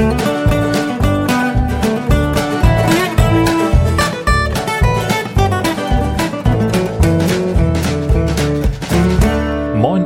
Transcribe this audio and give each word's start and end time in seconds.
Moin 0.00 0.16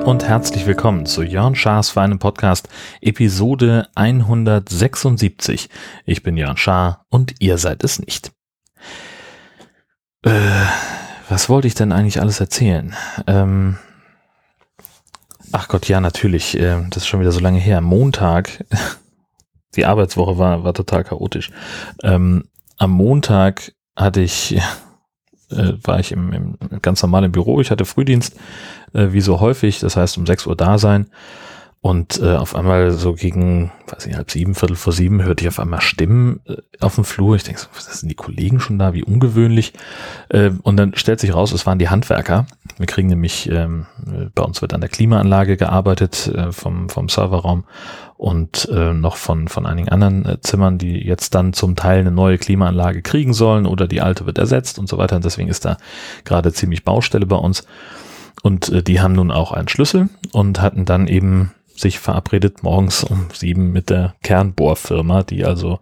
und 0.01 0.25
herzlich 0.25 0.67
willkommen 0.67 1.07
zu 1.07 1.23
Jörn 1.23 1.55
Schars 1.55 1.91
Feinem 1.91 2.19
Podcast, 2.19 2.69
Episode 3.01 3.89
176. 3.95 5.69
Ich 6.07 6.23
bin 6.23 6.37
Jörn 6.37 6.57
Schaar 6.57 7.07
und 7.11 7.35
ihr 7.41 7.59
seid 7.59 7.85
es 7.85 7.99
nicht. 7.99 8.33
Äh, 10.23 10.31
was 11.29 11.49
wollte 11.49 11.69
ich 11.69 11.75
denn 11.75 11.93
eigentlich 11.93 12.21
alles 12.21 12.41
erzählen? 12.41 12.95
Ähm, 13.27 13.79
ach 15.53 15.69
Gott, 15.69 15.89
ja, 15.89 16.01
natürlich. 16.01 16.59
Äh, 16.59 16.83
das 16.91 17.05
ist 17.05 17.07
schon 17.07 17.21
wieder 17.21 17.33
so 17.33 17.41
lange 17.41 17.59
her. 17.59 17.81
Montag, 17.81 18.65
die 19.75 19.87
Arbeitswoche 19.87 20.39
war, 20.39 20.65
war 20.65 20.75
total 20.75 21.05
chaotisch. 21.05 21.51
Ähm, 22.03 22.45
am 22.77 22.91
Montag 22.91 23.73
hatte 23.97 24.21
ich, 24.21 24.57
äh, 25.51 25.73
war 25.83 26.01
ich 26.01 26.13
im, 26.13 26.33
im, 26.33 26.59
ganz 26.83 27.03
normal 27.03 27.25
im 27.25 27.33
Büro. 27.33 27.61
Ich 27.61 27.71
hatte 27.71 27.85
Frühdienst, 27.85 28.37
äh, 28.93 29.09
wie 29.13 29.21
so 29.21 29.41
häufig. 29.41 29.81
Das 29.81 29.97
heißt, 29.97 30.19
um 30.19 30.27
6 30.27 30.47
Uhr 30.47 30.57
da 30.57 30.79
sein. 30.79 31.09
Und 31.85 32.19
äh, 32.19 32.37
auf 32.37 32.57
einmal 32.57 32.93
so 32.93 33.13
gegen, 33.13 33.71
weiß 33.89 34.07
ich, 34.07 34.17
halb 34.17 34.31
sieben, 34.31 34.55
viertel 34.55 34.75
vor 34.75 34.95
sieben, 34.95 35.23
hörte 35.23 35.45
ich 35.45 35.49
auf 35.49 35.61
einmal 35.61 35.83
Stimmen 35.83 36.41
äh, 36.47 36.57
auf 36.81 36.95
dem 36.95 37.05
Flur. 37.05 37.37
Ich 37.37 37.43
denke, 37.43 37.61
so, 37.61 37.67
was 37.75 38.01
sind 38.01 38.09
die 38.09 38.15
Kollegen 38.15 38.59
schon 38.59 38.79
da? 38.79 38.95
Wie 38.95 39.05
ungewöhnlich. 39.05 39.75
Äh, 40.31 40.53
und 40.63 40.79
dann 40.79 40.95
stellt 40.97 41.21
sich 41.21 41.35
raus, 41.35 41.53
es 41.53 41.67
waren 41.67 41.79
die 41.79 41.91
Handwerker. 41.91 42.47
Wir 42.77 42.87
kriegen 42.87 43.09
nämlich, 43.09 43.49
ähm, 43.51 43.87
bei 44.35 44.43
uns 44.43 44.61
wird 44.61 44.75
an 44.75 44.81
der 44.81 44.91
Klimaanlage 44.91 45.57
gearbeitet 45.57 46.27
äh, 46.29 46.51
vom, 46.51 46.89
vom 46.89 47.09
Serverraum 47.09 47.65
und 48.17 48.69
äh, 48.73 48.93
noch 48.93 49.17
von, 49.17 49.49
von 49.49 49.67
einigen 49.67 49.89
anderen 49.89 50.25
äh, 50.27 50.41
Zimmern, 50.41 50.79
die 50.79 50.99
jetzt 51.07 51.35
dann 51.35 51.53
zum 51.53 51.77
Teil 51.77 52.01
eine 52.01 52.11
neue 52.11 52.39
Klimaanlage 52.39 53.03
kriegen 53.03 53.33
sollen 53.33 53.67
oder 53.67 53.87
die 53.87 54.01
alte 54.01 54.27
wird 54.27 54.39
ersetzt 54.39 54.79
und 54.79 54.89
so 54.89 54.99
weiter. 54.99 55.17
Und 55.17 55.25
deswegen 55.25 55.49
ist 55.49 55.65
da 55.65 55.77
gerade 56.25 56.53
ziemlich 56.53 56.85
Baustelle 56.85 57.27
bei 57.27 57.37
uns. 57.37 57.67
Und 58.43 58.69
äh, 58.71 58.83
die 58.83 59.01
haben 59.01 59.15
nun 59.15 59.31
auch 59.31 59.53
einen 59.53 59.69
Schlüssel 59.69 60.09
und 60.33 60.61
hatten 60.61 60.85
dann 60.85 61.07
eben 61.07 61.53
sich 61.77 61.99
verabredet 61.99 62.63
morgens 62.63 63.05
um 63.05 63.27
sieben 63.33 63.73
mit 63.73 63.91
der 63.91 64.15
Kernbohrfirma, 64.23 65.23
die 65.23 65.45
also, 65.45 65.81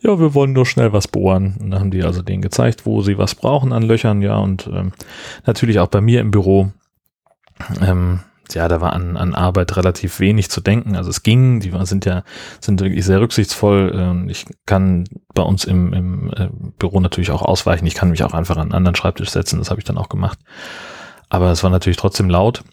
ja, 0.00 0.18
wir 0.18 0.34
wollen 0.34 0.52
nur 0.52 0.66
schnell 0.66 0.92
was 0.92 1.08
bohren. 1.08 1.56
Und 1.60 1.70
dann 1.70 1.80
haben 1.80 1.90
die 1.90 2.02
also 2.02 2.22
denen 2.22 2.42
gezeigt, 2.42 2.86
wo 2.86 3.02
sie 3.02 3.18
was 3.18 3.34
brauchen 3.34 3.72
an 3.72 3.82
Löchern, 3.82 4.22
ja, 4.22 4.36
und 4.36 4.68
ähm, 4.72 4.92
natürlich 5.46 5.78
auch 5.78 5.88
bei 5.88 6.00
mir 6.00 6.20
im 6.20 6.30
Büro. 6.30 6.72
Ähm, 7.80 8.20
ja, 8.54 8.68
da 8.68 8.80
war 8.80 8.92
an, 8.92 9.16
an 9.16 9.34
Arbeit 9.34 9.76
relativ 9.76 10.20
wenig 10.20 10.50
zu 10.50 10.60
denken. 10.60 10.96
Also 10.96 11.10
es 11.10 11.22
ging, 11.22 11.60
die 11.60 11.72
sind 11.84 12.04
ja, 12.04 12.24
sind 12.60 12.80
wirklich 12.80 13.04
sehr 13.04 13.20
rücksichtsvoll. 13.20 13.92
Ähm, 13.94 14.28
ich 14.28 14.46
kann 14.66 15.04
bei 15.34 15.42
uns 15.42 15.64
im, 15.64 15.92
im 15.92 16.30
äh, 16.30 16.48
Büro 16.78 17.00
natürlich 17.00 17.30
auch 17.30 17.42
ausweichen. 17.42 17.86
Ich 17.86 17.94
kann 17.94 18.10
mich 18.10 18.24
auch 18.24 18.32
einfach 18.32 18.56
an 18.56 18.62
einen 18.62 18.72
anderen 18.74 18.96
Schreibtisch 18.96 19.30
setzen. 19.30 19.58
Das 19.58 19.70
habe 19.70 19.80
ich 19.80 19.84
dann 19.84 19.98
auch 19.98 20.08
gemacht. 20.08 20.38
Aber 21.28 21.50
es 21.50 21.62
war 21.62 21.70
natürlich 21.70 21.96
trotzdem 21.96 22.28
laut. 22.28 22.64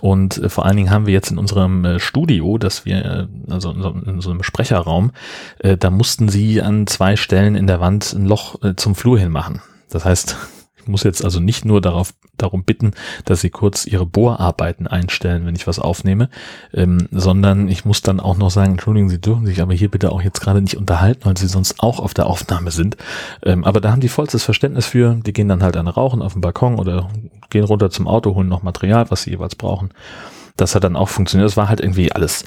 Und 0.00 0.38
äh, 0.38 0.48
vor 0.48 0.66
allen 0.66 0.76
Dingen 0.76 0.90
haben 0.90 1.06
wir 1.06 1.14
jetzt 1.14 1.30
in 1.30 1.38
unserem 1.38 1.84
äh, 1.84 2.00
Studio, 2.00 2.58
dass 2.58 2.84
wir, 2.84 3.04
äh, 3.04 3.52
also 3.52 3.70
in 3.70 3.82
so, 3.82 3.90
in 3.90 4.20
so 4.20 4.30
einem 4.30 4.42
Sprecherraum, 4.42 5.12
äh, 5.58 5.76
da 5.76 5.90
mussten 5.90 6.28
sie 6.28 6.60
an 6.60 6.86
zwei 6.86 7.16
Stellen 7.16 7.54
in 7.54 7.66
der 7.66 7.80
Wand 7.80 8.12
ein 8.12 8.26
Loch 8.26 8.62
äh, 8.62 8.74
zum 8.76 8.94
Flur 8.94 9.18
hin 9.18 9.30
machen. 9.30 9.62
Das 9.88 10.04
heißt, 10.04 10.36
ich 10.76 10.88
muss 10.88 11.02
jetzt 11.02 11.24
also 11.24 11.40
nicht 11.40 11.64
nur 11.64 11.80
darauf, 11.80 12.12
darum 12.36 12.64
bitten, 12.64 12.92
dass 13.24 13.40
sie 13.40 13.50
kurz 13.50 13.86
ihre 13.86 14.04
Bohrarbeiten 14.04 14.86
einstellen, 14.86 15.46
wenn 15.46 15.56
ich 15.56 15.66
was 15.66 15.78
aufnehme, 15.78 16.28
ähm, 16.74 17.08
sondern 17.10 17.68
ich 17.68 17.84
muss 17.84 18.02
dann 18.02 18.20
auch 18.20 18.36
noch 18.36 18.50
sagen, 18.50 18.72
entschuldigen 18.72 19.08
Sie 19.08 19.20
dürfen 19.20 19.46
sich 19.46 19.62
aber 19.62 19.72
hier 19.72 19.90
bitte 19.90 20.12
auch 20.12 20.20
jetzt 20.20 20.40
gerade 20.40 20.60
nicht 20.60 20.76
unterhalten, 20.76 21.24
weil 21.24 21.36
Sie 21.36 21.46
sonst 21.46 21.80
auch 21.80 21.98
auf 21.98 22.12
der 22.12 22.26
Aufnahme 22.26 22.70
sind. 22.70 22.96
Ähm, 23.42 23.64
aber 23.64 23.80
da 23.80 23.92
haben 23.92 24.00
die 24.00 24.08
vollstes 24.08 24.44
Verständnis 24.44 24.86
für. 24.86 25.14
Die 25.14 25.32
gehen 25.32 25.48
dann 25.48 25.62
halt 25.62 25.76
an 25.76 25.88
Rauchen 25.88 26.20
auf 26.20 26.34
dem 26.34 26.42
Balkon 26.42 26.78
oder 26.78 27.08
gehen 27.50 27.64
runter 27.64 27.90
zum 27.90 28.08
Auto, 28.08 28.34
holen 28.34 28.48
noch 28.48 28.62
Material, 28.62 29.10
was 29.10 29.22
sie 29.22 29.30
jeweils 29.30 29.54
brauchen. 29.54 29.90
Das 30.56 30.74
hat 30.74 30.84
dann 30.84 30.96
auch 30.96 31.08
funktioniert. 31.08 31.50
Es 31.50 31.56
war 31.56 31.68
halt 31.68 31.80
irgendwie 31.80 32.12
alles, 32.12 32.44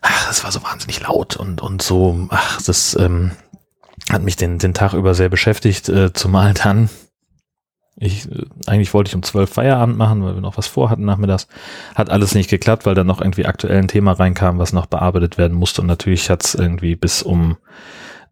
ach, 0.00 0.30
es 0.30 0.44
war 0.44 0.52
so 0.52 0.62
wahnsinnig 0.62 1.00
laut 1.00 1.36
und, 1.36 1.60
und 1.60 1.82
so, 1.82 2.26
ach, 2.30 2.62
das 2.62 2.96
ähm, 2.98 3.32
hat 4.10 4.22
mich 4.22 4.36
den, 4.36 4.58
den 4.58 4.74
Tag 4.74 4.94
über 4.94 5.14
sehr 5.14 5.28
beschäftigt, 5.28 5.88
äh, 5.88 6.12
zumal 6.12 6.54
dann, 6.54 6.88
ich, 8.00 8.30
äh, 8.30 8.44
eigentlich 8.66 8.94
wollte 8.94 9.08
ich 9.08 9.14
um 9.14 9.22
zwölf 9.22 9.50
Feierabend 9.50 9.96
machen, 9.96 10.24
weil 10.24 10.34
wir 10.34 10.40
noch 10.40 10.56
was 10.56 10.66
vorhatten 10.66 11.04
nachmittags. 11.04 11.48
Hat 11.94 12.10
alles 12.10 12.34
nicht 12.34 12.48
geklappt, 12.48 12.86
weil 12.86 12.94
dann 12.94 13.06
noch 13.06 13.20
irgendwie 13.20 13.46
aktuell 13.46 13.78
ein 13.78 13.88
Thema 13.88 14.12
reinkam, 14.12 14.58
was 14.58 14.72
noch 14.72 14.86
bearbeitet 14.86 15.36
werden 15.38 15.56
musste. 15.56 15.80
Und 15.82 15.88
natürlich 15.88 16.30
hat 16.30 16.44
es 16.44 16.54
irgendwie 16.54 16.94
bis 16.94 17.22
um 17.22 17.56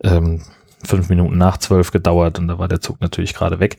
ähm, 0.02 0.42
fünf 0.84 1.08
Minuten 1.08 1.36
nach 1.36 1.58
zwölf 1.58 1.90
gedauert 1.90 2.38
und 2.38 2.48
da 2.48 2.58
war 2.58 2.68
der 2.68 2.80
Zug 2.80 3.00
natürlich 3.00 3.34
gerade 3.34 3.58
weg. 3.58 3.78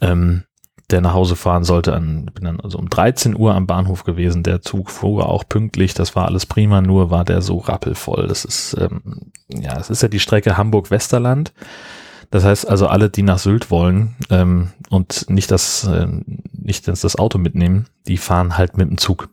Ähm, 0.00 0.44
der 0.92 1.00
nach 1.00 1.14
Hause 1.14 1.34
fahren 1.36 1.64
sollte. 1.64 1.94
An, 1.94 2.26
bin 2.26 2.44
dann 2.44 2.60
also 2.60 2.78
um 2.78 2.88
13 2.88 3.36
Uhr 3.36 3.54
am 3.54 3.66
Bahnhof 3.66 4.04
gewesen. 4.04 4.42
Der 4.42 4.62
Zug 4.62 4.90
fuhr 4.90 5.28
auch 5.28 5.44
pünktlich. 5.48 5.94
Das 5.94 6.14
war 6.14 6.26
alles 6.26 6.46
prima. 6.46 6.80
Nur 6.80 7.10
war 7.10 7.24
der 7.24 7.42
so 7.42 7.58
rappelvoll. 7.58 8.28
Das 8.28 8.44
ist 8.44 8.76
ähm, 8.78 9.32
ja, 9.48 9.78
es 9.78 9.90
ist 9.90 10.02
ja 10.02 10.08
die 10.08 10.20
Strecke 10.20 10.56
Hamburg-Westerland. 10.56 11.52
Das 12.30 12.44
heißt 12.44 12.68
also 12.68 12.86
alle, 12.86 13.10
die 13.10 13.22
nach 13.22 13.38
Sylt 13.38 13.70
wollen 13.70 14.16
ähm, 14.30 14.70
und 14.88 15.28
nicht 15.28 15.50
das 15.50 15.84
äh, 15.84 16.06
nicht 16.52 16.88
das 16.88 17.16
Auto 17.16 17.38
mitnehmen, 17.38 17.86
die 18.06 18.16
fahren 18.16 18.56
halt 18.56 18.76
mit 18.76 18.88
dem 18.88 18.98
Zug. 18.98 19.28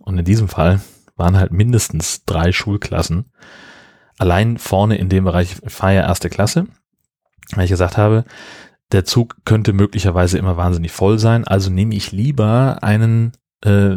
Und 0.00 0.18
in 0.18 0.24
diesem 0.24 0.48
Fall 0.48 0.80
waren 1.16 1.36
halt 1.36 1.52
mindestens 1.52 2.24
drei 2.24 2.52
Schulklassen. 2.52 3.26
Allein 4.18 4.56
vorne 4.56 4.96
in 4.96 5.08
dem 5.08 5.24
Bereich 5.24 5.56
Feier 5.66 6.04
erste 6.04 6.30
Klasse, 6.30 6.66
weil 7.54 7.64
ich 7.64 7.70
gesagt 7.70 7.98
habe, 7.98 8.24
der 8.92 9.04
Zug 9.04 9.36
könnte 9.44 9.72
möglicherweise 9.72 10.38
immer 10.38 10.56
wahnsinnig 10.56 10.92
voll 10.92 11.18
sein, 11.18 11.46
also 11.46 11.70
nehme 11.70 11.94
ich 11.94 12.12
lieber 12.12 12.78
einen 12.82 13.32
äh, 13.64 13.96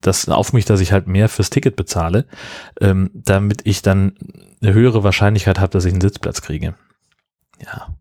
das 0.00 0.28
auf 0.28 0.52
mich, 0.52 0.64
dass 0.64 0.80
ich 0.80 0.92
halt 0.92 1.06
mehr 1.06 1.28
fürs 1.28 1.50
Ticket 1.50 1.76
bezahle, 1.76 2.26
ähm, 2.80 3.10
damit 3.12 3.62
ich 3.64 3.82
dann 3.82 4.14
eine 4.62 4.72
höhere 4.72 5.04
Wahrscheinlichkeit 5.04 5.60
habe, 5.60 5.70
dass 5.70 5.84
ich 5.84 5.92
einen 5.92 6.00
Sitzplatz 6.00 6.42
kriege. 6.42 6.74
Ja. 7.60 7.94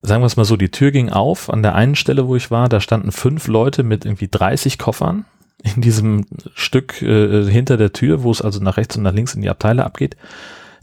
Sagen 0.00 0.22
wir 0.22 0.26
es 0.26 0.36
mal 0.36 0.44
so, 0.44 0.56
die 0.56 0.70
Tür 0.70 0.90
ging 0.90 1.10
auf 1.10 1.50
an 1.50 1.62
der 1.62 1.74
einen 1.74 1.94
Stelle, 1.94 2.26
wo 2.26 2.34
ich 2.34 2.50
war, 2.50 2.68
da 2.68 2.80
standen 2.80 3.12
fünf 3.12 3.46
Leute 3.46 3.82
mit 3.82 4.04
irgendwie 4.04 4.28
30 4.28 4.78
Koffern 4.78 5.26
in 5.62 5.80
diesem 5.80 6.26
Stück 6.54 7.02
äh, 7.02 7.44
hinter 7.44 7.76
der 7.76 7.92
Tür, 7.92 8.22
wo 8.22 8.30
es 8.30 8.42
also 8.42 8.58
nach 8.60 8.78
rechts 8.78 8.96
und 8.96 9.04
nach 9.04 9.12
links 9.12 9.34
in 9.34 9.42
die 9.42 9.50
Abteile 9.50 9.84
abgeht 9.84 10.16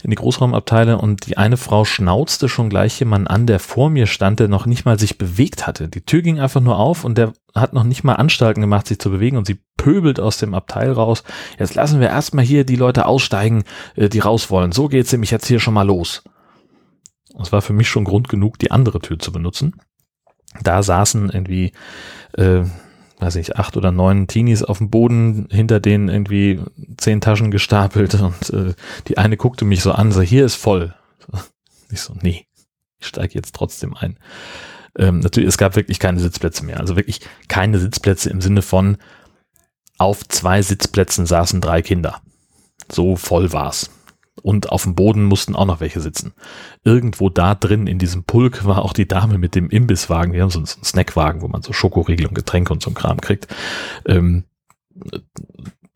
in 0.02 0.10
die 0.10 0.16
Großraumabteile 0.16 0.98
und 0.98 1.26
die 1.26 1.36
eine 1.36 1.56
Frau 1.56 1.84
schnauzte 1.84 2.48
schon 2.48 2.70
gleich 2.70 2.98
jemanden 2.98 3.26
an, 3.26 3.46
der 3.46 3.58
vor 3.58 3.90
mir 3.90 4.06
stand, 4.06 4.40
der 4.40 4.48
noch 4.48 4.66
nicht 4.66 4.84
mal 4.84 4.98
sich 4.98 5.18
bewegt 5.18 5.66
hatte. 5.66 5.88
Die 5.88 6.02
Tür 6.02 6.22
ging 6.22 6.40
einfach 6.40 6.60
nur 6.60 6.78
auf 6.78 7.04
und 7.04 7.18
der 7.18 7.32
hat 7.54 7.72
noch 7.72 7.84
nicht 7.84 8.04
mal 8.04 8.14
Anstalten 8.14 8.60
gemacht, 8.60 8.86
sich 8.86 8.98
zu 8.98 9.10
bewegen 9.10 9.36
und 9.36 9.46
sie 9.46 9.60
pöbelt 9.76 10.20
aus 10.20 10.38
dem 10.38 10.54
Abteil 10.54 10.92
raus. 10.92 11.22
Jetzt 11.58 11.74
lassen 11.74 12.00
wir 12.00 12.08
erstmal 12.08 12.44
hier 12.44 12.64
die 12.64 12.76
Leute 12.76 13.06
aussteigen, 13.06 13.64
äh, 13.96 14.08
die 14.08 14.20
raus 14.20 14.50
wollen. 14.50 14.72
So 14.72 14.88
geht's 14.88 15.12
nämlich 15.12 15.30
jetzt 15.30 15.46
hier 15.46 15.60
schon 15.60 15.74
mal 15.74 15.86
los. 15.86 16.22
Das 17.36 17.52
war 17.52 17.62
für 17.62 17.72
mich 17.72 17.88
schon 17.88 18.04
Grund 18.04 18.28
genug, 18.28 18.58
die 18.58 18.70
andere 18.70 19.00
Tür 19.00 19.18
zu 19.18 19.32
benutzen. 19.32 19.74
Da 20.62 20.82
saßen 20.82 21.30
irgendwie 21.30 21.72
äh, 22.36 22.62
weiß 23.20 23.36
ich, 23.36 23.56
acht 23.56 23.76
oder 23.76 23.92
neun 23.92 24.26
Teenies 24.26 24.62
auf 24.62 24.78
dem 24.78 24.90
Boden, 24.90 25.48
hinter 25.50 25.80
denen 25.80 26.08
irgendwie 26.08 26.60
zehn 26.96 27.20
Taschen 27.20 27.50
gestapelt 27.50 28.14
und 28.14 28.50
äh, 28.50 28.74
die 29.08 29.18
eine 29.18 29.36
guckte 29.36 29.64
mich 29.64 29.82
so 29.82 29.92
an, 29.92 30.12
so 30.12 30.20
hier 30.22 30.44
ist 30.44 30.56
voll. 30.56 30.94
Ich 31.92 32.02
so, 32.02 32.14
nee, 32.22 32.46
ich 33.00 33.08
steige 33.08 33.34
jetzt 33.34 33.52
trotzdem 33.52 33.96
ein. 33.96 34.16
Ähm, 34.96 35.18
natürlich, 35.18 35.48
es 35.48 35.58
gab 35.58 35.74
wirklich 35.74 35.98
keine 35.98 36.20
Sitzplätze 36.20 36.64
mehr. 36.64 36.78
Also 36.78 36.94
wirklich 36.94 37.20
keine 37.48 37.80
Sitzplätze 37.80 38.30
im 38.30 38.40
Sinne 38.40 38.62
von 38.62 38.96
auf 39.98 40.26
zwei 40.28 40.62
Sitzplätzen 40.62 41.26
saßen 41.26 41.60
drei 41.60 41.82
Kinder. 41.82 42.22
So 42.90 43.16
voll 43.16 43.52
war's. 43.52 43.90
Und 44.42 44.70
auf 44.70 44.84
dem 44.84 44.94
Boden 44.94 45.24
mussten 45.24 45.54
auch 45.54 45.66
noch 45.66 45.80
welche 45.80 46.00
sitzen. 46.00 46.32
Irgendwo 46.84 47.28
da 47.28 47.54
drin 47.54 47.86
in 47.86 47.98
diesem 47.98 48.24
Pulk 48.24 48.64
war 48.64 48.82
auch 48.82 48.92
die 48.92 49.08
Dame 49.08 49.38
mit 49.38 49.54
dem 49.54 49.68
Imbisswagen. 49.68 50.32
Wir 50.32 50.42
haben 50.42 50.50
so 50.50 50.58
einen, 50.58 50.66
Snackwagen, 50.66 51.42
wo 51.42 51.48
man 51.48 51.62
so 51.62 51.72
Schokoriegel 51.72 52.26
und 52.26 52.34
Getränke 52.34 52.72
und 52.72 52.82
so 52.82 52.90
Kram 52.92 53.20
kriegt. 53.20 53.48
Ähm, 54.06 54.44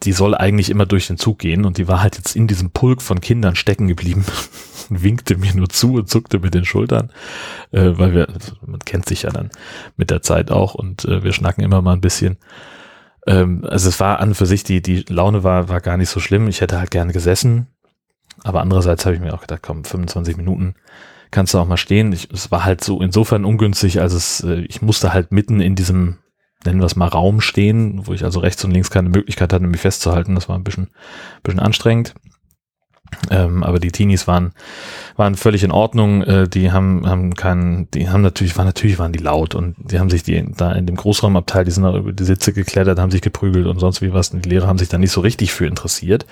die 0.02 0.12
soll 0.12 0.34
eigentlich 0.34 0.70
immer 0.70 0.86
durch 0.86 1.06
den 1.06 1.16
Zug 1.16 1.38
gehen 1.38 1.64
und 1.64 1.78
die 1.78 1.88
war 1.88 2.02
halt 2.02 2.16
jetzt 2.16 2.36
in 2.36 2.46
diesem 2.46 2.70
Pulk 2.70 3.00
von 3.00 3.20
Kindern 3.20 3.56
stecken 3.56 3.88
geblieben 3.88 4.24
und 4.90 5.02
winkte 5.02 5.36
mir 5.36 5.54
nur 5.54 5.68
zu 5.68 5.94
und 5.94 6.10
zuckte 6.10 6.38
mit 6.40 6.54
den 6.54 6.64
Schultern, 6.64 7.10
äh, 7.70 7.92
weil 7.94 8.12
wir, 8.12 8.28
man 8.66 8.80
kennt 8.80 9.06
sich 9.06 9.22
ja 9.22 9.30
dann 9.30 9.50
mit 9.96 10.10
der 10.10 10.22
Zeit 10.22 10.50
auch 10.50 10.74
und 10.74 11.04
äh, 11.06 11.24
wir 11.24 11.32
schnacken 11.32 11.64
immer 11.64 11.80
mal 11.80 11.94
ein 11.94 12.00
bisschen. 12.00 12.36
Ähm, 13.26 13.64
also 13.68 13.88
es 13.88 13.98
war 14.00 14.20
an 14.20 14.34
für 14.34 14.46
sich, 14.46 14.64
die, 14.64 14.82
die 14.82 15.04
Laune 15.08 15.42
war, 15.42 15.68
war 15.68 15.80
gar 15.80 15.96
nicht 15.96 16.10
so 16.10 16.20
schlimm. 16.20 16.48
Ich 16.48 16.60
hätte 16.60 16.78
halt 16.78 16.90
gerne 16.90 17.12
gesessen, 17.12 17.68
aber 18.42 18.60
andererseits 18.60 19.04
habe 19.06 19.14
ich 19.14 19.22
mir 19.22 19.34
auch 19.34 19.40
gedacht, 19.40 19.62
komm, 19.62 19.84
25 19.84 20.36
Minuten 20.36 20.74
kannst 21.30 21.54
du 21.54 21.58
auch 21.58 21.66
mal 21.66 21.76
stehen. 21.76 22.12
Ich, 22.12 22.30
es 22.32 22.50
war 22.50 22.64
halt 22.64 22.82
so 22.82 23.00
insofern 23.00 23.44
ungünstig, 23.44 24.00
als 24.00 24.12
es, 24.12 24.40
äh, 24.44 24.60
ich 24.68 24.82
musste 24.82 25.12
halt 25.12 25.32
mitten 25.32 25.60
in 25.60 25.74
diesem 25.74 26.18
nennen 26.64 26.80
wir 26.80 26.86
es 26.86 26.96
mal 26.96 27.08
Raum 27.08 27.40
stehen, 27.40 28.06
wo 28.06 28.12
ich 28.12 28.24
also 28.24 28.40
rechts 28.40 28.64
und 28.64 28.70
links 28.70 28.90
keine 28.90 29.08
Möglichkeit 29.08 29.52
hatte, 29.52 29.66
mich 29.66 29.80
festzuhalten. 29.80 30.34
Das 30.34 30.48
war 30.48 30.56
ein 30.56 30.64
bisschen, 30.64 30.88
bisschen 31.42 31.60
anstrengend. 31.60 32.14
Ähm, 33.30 33.62
aber 33.62 33.78
die 33.78 33.92
Teenies 33.92 34.26
waren, 34.26 34.52
waren 35.16 35.36
völlig 35.36 35.62
in 35.62 35.70
Ordnung. 35.70 36.22
Äh, 36.22 36.48
die 36.48 36.72
haben, 36.72 37.06
haben 37.06 37.34
keinen, 37.34 37.88
die 37.92 38.08
haben 38.08 38.22
natürlich, 38.22 38.56
waren 38.56 38.66
natürlich 38.66 38.98
waren 38.98 39.12
die 39.12 39.22
laut 39.22 39.54
und 39.54 39.76
die 39.78 40.00
haben 40.00 40.10
sich 40.10 40.22
die 40.22 40.44
da 40.56 40.72
in 40.72 40.86
dem 40.86 40.96
Großraumabteil, 40.96 41.64
die 41.64 41.70
sind 41.70 41.84
da 41.84 41.96
über 41.96 42.12
die 42.12 42.24
Sitze 42.24 42.52
geklettert, 42.52 42.98
haben 42.98 43.10
sich 43.10 43.20
geprügelt 43.20 43.66
und 43.66 43.78
sonst 43.78 44.02
wie 44.02 44.12
was. 44.12 44.30
Und 44.30 44.44
die 44.44 44.48
Lehrer 44.48 44.66
haben 44.66 44.78
sich 44.78 44.88
da 44.88 44.98
nicht 44.98 45.12
so 45.12 45.20
richtig 45.20 45.52
für 45.52 45.66
interessiert. 45.66 46.26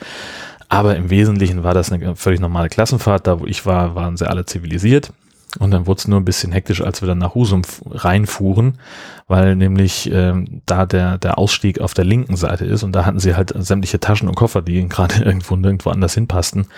Aber 0.73 0.97
im 0.97 1.11
Wesentlichen 1.11 1.65
war 1.65 1.75
das 1.75 1.93
eine 1.93 2.17
völlig 2.17 2.41
normale 2.41 2.71
Klassenfahrt. 2.71 3.27
Da, 3.27 3.41
wo 3.41 3.45
ich 3.45 3.67
war, 3.67 3.95
waren 3.95 4.17
sie 4.17 4.27
alle 4.27 4.47
zivilisiert. 4.47 5.13
Und 5.59 5.71
dann 5.71 5.87
wurde 5.87 5.99
es 5.99 6.09
nur 6.09 6.19
ein 6.19 6.25
bisschen 6.25 6.51
hektisch, 6.51 6.81
als 6.81 7.03
wir 7.03 7.09
dann 7.09 7.19
nach 7.19 7.35
Husum 7.35 7.61
reinfuhren, 7.91 8.79
weil 9.27 9.55
nämlich 9.55 10.11
ähm, 10.11 10.63
da 10.65 10.87
der, 10.87 11.19
der 11.19 11.37
Ausstieg 11.37 11.79
auf 11.79 11.93
der 11.93 12.07
linken 12.07 12.37
Seite 12.37 12.65
ist 12.65 12.85
und 12.85 12.93
da 12.93 13.05
hatten 13.05 13.21
sie 13.21 13.37
halt 13.37 13.53
sämtliche 13.55 14.01
Taschen 14.01 14.29
und 14.29 14.35
Koffer, 14.35 14.63
die 14.63 14.89
gerade 14.89 15.17
irgendwo 15.23 15.57
nirgendwo 15.57 15.91
anders 15.91 16.15
hinpassten, 16.15 16.69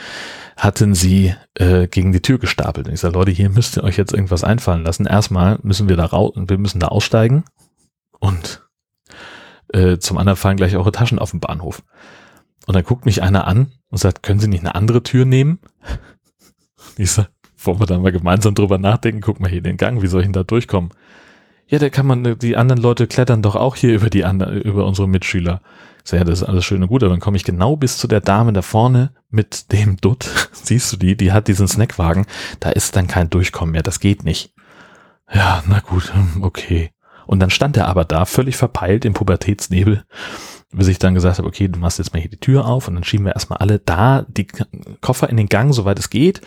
hatten 0.56 0.96
sie 0.96 1.36
äh, 1.54 1.86
gegen 1.86 2.10
die 2.10 2.20
Tür 2.20 2.40
gestapelt. 2.40 2.88
Und 2.88 2.94
ich 2.94 3.00
sage, 3.00 3.14
Leute, 3.14 3.30
hier 3.30 3.48
müsst 3.48 3.76
ihr 3.76 3.84
euch 3.84 3.96
jetzt 3.96 4.12
irgendwas 4.12 4.42
einfallen 4.42 4.82
lassen. 4.82 5.06
Erstmal 5.06 5.60
müssen 5.62 5.88
wir 5.88 5.96
da 5.96 6.06
raus, 6.06 6.32
wir 6.34 6.58
müssen 6.58 6.80
da 6.80 6.88
aussteigen 6.88 7.44
und 8.18 8.60
äh, 9.72 9.98
zum 9.98 10.18
anderen 10.18 10.36
fallen 10.36 10.56
gleich 10.56 10.74
eure 10.74 10.90
Taschen 10.90 11.20
auf 11.20 11.30
dem 11.30 11.38
Bahnhof. 11.38 11.84
Und 12.66 12.74
dann 12.74 12.84
guckt 12.84 13.06
mich 13.06 13.22
einer 13.22 13.46
an 13.46 13.72
und 13.90 13.98
sagt, 13.98 14.22
können 14.22 14.40
Sie 14.40 14.48
nicht 14.48 14.60
eine 14.60 14.74
andere 14.74 15.02
Tür 15.02 15.24
nehmen? 15.24 15.58
Ich 16.96 17.10
sage, 17.10 17.28
wollen 17.56 17.80
wir 17.80 17.86
da 17.86 17.98
mal 17.98 18.12
gemeinsam 18.12 18.54
drüber 18.54 18.78
nachdenken, 18.78 19.20
guck 19.20 19.40
mal 19.40 19.50
hier 19.50 19.62
den 19.62 19.76
Gang, 19.76 20.02
wie 20.02 20.06
soll 20.06 20.20
ich 20.20 20.26
denn 20.26 20.32
da 20.32 20.44
durchkommen? 20.44 20.90
Ja, 21.66 21.78
da 21.78 21.88
kann 21.88 22.06
man, 22.06 22.38
die 22.38 22.56
anderen 22.56 22.80
Leute 22.80 23.06
klettern 23.06 23.42
doch 23.42 23.56
auch 23.56 23.76
hier 23.76 23.94
über 23.94 24.10
die 24.10 24.24
anderen, 24.24 24.60
über 24.60 24.86
unsere 24.86 25.08
Mitschüler. 25.08 25.60
Ich 26.04 26.10
sage, 26.10 26.20
ja, 26.20 26.24
das 26.24 26.42
ist 26.42 26.48
alles 26.48 26.64
schön 26.66 26.82
und 26.82 26.88
gut, 26.88 27.02
aber 27.02 27.10
dann 27.10 27.20
komme 27.20 27.38
ich 27.38 27.44
genau 27.44 27.76
bis 27.76 27.96
zu 27.96 28.06
der 28.06 28.20
Dame 28.20 28.52
da 28.52 28.60
vorne 28.60 29.12
mit 29.30 29.72
dem 29.72 29.96
Dutt. 29.96 30.28
Siehst 30.52 30.92
du 30.92 30.96
die? 30.98 31.16
Die 31.16 31.32
hat 31.32 31.48
diesen 31.48 31.66
Snackwagen. 31.66 32.26
Da 32.60 32.70
ist 32.70 32.94
dann 32.96 33.06
kein 33.06 33.30
Durchkommen 33.30 33.72
mehr. 33.72 33.82
Das 33.82 34.00
geht 34.00 34.24
nicht. 34.24 34.52
Ja, 35.32 35.64
na 35.66 35.80
gut, 35.80 36.12
okay. 36.42 36.90
Und 37.26 37.40
dann 37.40 37.48
stand 37.48 37.78
er 37.78 37.88
aber 37.88 38.04
da, 38.04 38.26
völlig 38.26 38.56
verpeilt 38.56 39.06
im 39.06 39.14
Pubertätsnebel, 39.14 40.04
bis 40.76 40.88
ich 40.88 40.98
dann 40.98 41.14
gesagt 41.14 41.38
habe, 41.38 41.48
okay, 41.48 41.68
du 41.68 41.78
machst 41.78 41.98
jetzt 41.98 42.12
mal 42.12 42.20
hier 42.20 42.30
die 42.30 42.38
Tür 42.38 42.66
auf 42.66 42.88
und 42.88 42.94
dann 42.94 43.04
schieben 43.04 43.26
wir 43.26 43.34
erstmal 43.34 43.58
alle 43.58 43.78
da 43.78 44.24
die 44.28 44.46
Koffer 45.00 45.28
in 45.28 45.36
den 45.36 45.48
Gang, 45.48 45.72
soweit 45.72 45.98
es 45.98 46.10
geht 46.10 46.40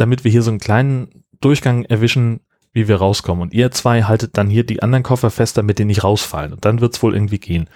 damit 0.00 0.24
wir 0.24 0.30
hier 0.30 0.42
so 0.42 0.50
einen 0.50 0.60
kleinen 0.60 1.24
Durchgang 1.40 1.84
erwischen, 1.84 2.40
wie 2.72 2.88
wir 2.88 2.96
rauskommen. 2.96 3.42
Und 3.42 3.52
ihr 3.52 3.70
zwei 3.70 4.04
haltet 4.04 4.36
dann 4.38 4.48
hier 4.48 4.64
die 4.64 4.82
anderen 4.82 5.02
Koffer 5.02 5.30
fest, 5.30 5.58
damit 5.58 5.78
die 5.78 5.84
nicht 5.84 6.04
rausfallen. 6.04 6.54
Und 6.54 6.64
dann 6.64 6.80
wird's 6.80 7.02
wohl 7.02 7.14
irgendwie 7.14 7.38
gehen. 7.38 7.68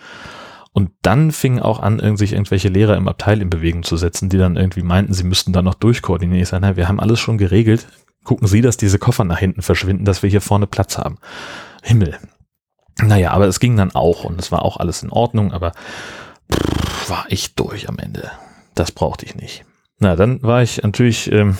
Und 0.73 0.91
dann 1.03 1.31
fingen 1.31 1.61
auch 1.61 1.81
an, 1.81 2.17
sich 2.17 2.33
irgendwelche 2.33 2.69
Lehrer 2.69 2.97
im 2.97 3.09
Abteil 3.09 3.41
in 3.41 3.51
Bewegung 3.51 3.83
zu 3.83 3.97
setzen, 3.97 4.29
die 4.29 4.39
dann 4.39 4.57
irgendwie 4.57 4.83
meinten, 4.83 5.13
sie 5.13 5.23
müssten 5.23 5.53
da 5.53 5.63
noch 5.63 5.75
durchkoordinieren. 5.75 6.43
Ich 6.43 6.49
sage, 6.49 6.63
na, 6.63 6.77
wir 6.77 6.89
haben 6.89 6.99
alles 6.99 7.21
schon 7.21 7.39
geregelt. 7.39 7.87
Gucken 8.25 8.49
Sie, 8.49 8.63
dass 8.63 8.79
diese 8.79 8.99
Koffer 8.99 9.25
nach 9.25 9.39
hinten 9.39 9.61
verschwinden, 9.61 10.07
dass 10.07 10.23
wir 10.23 10.31
hier 10.31 10.41
vorne 10.41 10.67
Platz 10.67 10.97
haben. 10.97 11.19
Himmel. 11.83 12.17
Naja, 13.03 13.33
aber 13.33 13.47
es 13.47 13.61
ging 13.61 13.77
dann 13.77 13.95
auch 13.95 14.25
und 14.25 14.41
es 14.41 14.53
war 14.53 14.63
auch 14.63 14.77
alles 14.77 15.03
in 15.03 15.11
Ordnung, 15.11 15.53
aber 15.53 15.73
pff, 16.53 17.11
war 17.11 17.27
ich 17.29 17.55
durch 17.55 17.89
am 17.89 17.99
Ende. 17.99 18.31
Das 18.75 18.93
brauchte 18.93 19.27
ich 19.27 19.35
nicht. 19.35 19.65
Na, 19.99 20.17
dann 20.17 20.43
war 20.43 20.63
ich 20.63 20.83
natürlich 20.83 21.31
ähm, 21.31 21.57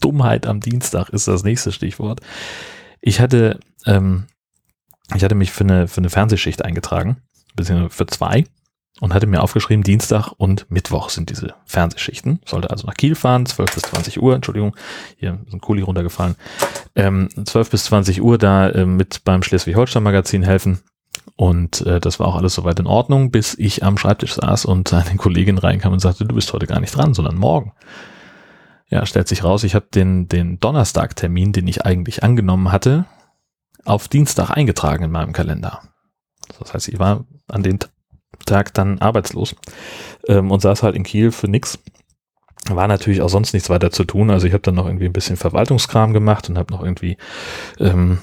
Dummheit 0.00 0.46
am 0.46 0.60
Dienstag 0.60 1.10
ist 1.10 1.28
das 1.28 1.44
nächste 1.44 1.72
Stichwort. 1.72 2.20
Ich 3.00 3.20
hatte, 3.20 3.60
ähm, 3.86 4.26
ich 5.14 5.22
hatte 5.22 5.34
mich 5.34 5.52
für 5.52 5.64
eine, 5.64 5.88
für 5.88 5.98
eine 5.98 6.10
Fernsehschicht 6.10 6.64
eingetragen, 6.64 7.18
beziehungsweise 7.54 7.90
für 7.90 8.06
zwei 8.06 8.44
und 9.00 9.14
hatte 9.14 9.26
mir 9.26 9.42
aufgeschrieben, 9.42 9.82
Dienstag 9.82 10.32
und 10.36 10.70
Mittwoch 10.70 11.10
sind 11.10 11.30
diese 11.30 11.54
Fernsehschichten. 11.64 12.40
Sollte 12.44 12.70
also 12.70 12.86
nach 12.86 12.94
Kiel 12.94 13.14
fahren, 13.14 13.46
12 13.46 13.74
bis 13.74 13.82
20 13.84 14.20
Uhr, 14.20 14.34
Entschuldigung, 14.34 14.76
hier 15.16 15.38
ist 15.46 15.54
ein 15.54 15.60
Kuli 15.60 15.82
runtergefallen. 15.82 16.36
Ähm, 16.96 17.28
12 17.44 17.70
bis 17.70 17.84
20 17.84 18.22
Uhr 18.22 18.38
da 18.38 18.68
äh, 18.68 18.84
mit 18.84 19.24
beim 19.24 19.42
Schleswig-Holstein-Magazin 19.42 20.42
helfen. 20.42 20.80
Und 21.36 21.86
äh, 21.86 22.00
das 22.00 22.20
war 22.20 22.28
auch 22.28 22.36
alles 22.36 22.54
soweit 22.54 22.78
in 22.78 22.86
Ordnung, 22.86 23.30
bis 23.30 23.54
ich 23.54 23.84
am 23.84 23.98
Schreibtisch 23.98 24.34
saß 24.34 24.64
und 24.64 24.92
eine 24.92 25.16
Kollegin 25.16 25.58
reinkam 25.58 25.92
und 25.92 26.00
sagte, 26.00 26.24
du 26.24 26.34
bist 26.34 26.52
heute 26.52 26.66
gar 26.66 26.80
nicht 26.80 26.94
dran, 26.94 27.14
sondern 27.14 27.36
morgen. 27.36 27.72
Ja, 28.88 29.06
stellt 29.06 29.28
sich 29.28 29.44
raus, 29.44 29.62
ich 29.62 29.74
habe 29.74 29.86
den, 29.94 30.26
den 30.28 30.58
Donnerstag-Termin, 30.58 31.52
den 31.52 31.68
ich 31.68 31.84
eigentlich 31.86 32.24
angenommen 32.24 32.72
hatte, 32.72 33.06
auf 33.84 34.08
Dienstag 34.08 34.50
eingetragen 34.50 35.04
in 35.04 35.12
meinem 35.12 35.32
Kalender. 35.32 35.80
Das 36.58 36.74
heißt, 36.74 36.88
ich 36.88 36.98
war 36.98 37.24
an 37.46 37.62
dem 37.62 37.78
Tag 38.46 38.74
dann 38.74 38.98
arbeitslos 38.98 39.54
ähm, 40.26 40.50
und 40.50 40.60
saß 40.60 40.82
halt 40.82 40.96
in 40.96 41.04
Kiel 41.04 41.30
für 41.30 41.48
nix. 41.48 41.78
War 42.68 42.88
natürlich 42.88 43.22
auch 43.22 43.28
sonst 43.28 43.52
nichts 43.52 43.70
weiter 43.70 43.90
zu 43.90 44.04
tun. 44.04 44.30
Also 44.30 44.46
ich 44.46 44.52
habe 44.52 44.62
dann 44.62 44.74
noch 44.74 44.86
irgendwie 44.86 45.06
ein 45.06 45.12
bisschen 45.12 45.36
Verwaltungskram 45.36 46.12
gemacht 46.12 46.48
und 46.48 46.58
habe 46.58 46.72
noch 46.72 46.82
irgendwie 46.82 47.16
ähm, 47.78 48.18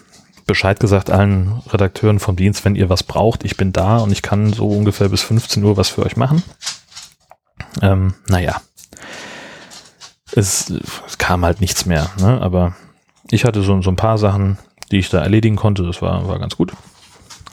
Bescheid 0.46 0.80
gesagt 0.80 1.10
allen 1.10 1.62
Redakteuren 1.68 2.20
vom 2.20 2.36
Dienst, 2.36 2.64
wenn 2.64 2.76
ihr 2.76 2.90
was 2.90 3.04
braucht, 3.04 3.44
ich 3.44 3.58
bin 3.58 3.74
da 3.74 3.98
und 3.98 4.12
ich 4.12 4.22
kann 4.22 4.54
so 4.54 4.70
ungefähr 4.70 5.10
bis 5.10 5.22
15 5.22 5.64
Uhr 5.64 5.76
was 5.76 5.90
für 5.90 6.04
euch 6.04 6.16
machen. 6.16 6.42
Ähm, 7.82 8.14
naja, 8.28 8.62
es, 10.32 10.70
es 11.06 11.18
kam 11.18 11.44
halt 11.44 11.60
nichts 11.60 11.86
mehr. 11.86 12.10
Ne? 12.20 12.42
Aber 12.42 12.76
ich 13.30 13.44
hatte 13.44 13.62
so, 13.62 13.82
so 13.82 13.90
ein 13.90 13.98
paar 13.98 14.18
Sachen, 14.18 14.58
die 14.92 15.00
ich 15.00 15.10
da 15.10 15.22
erledigen 15.22 15.58
konnte. 15.58 15.84
Das 15.84 16.02
war, 16.02 16.28
war 16.28 16.40
ganz 16.40 16.56
gut. 16.56 16.72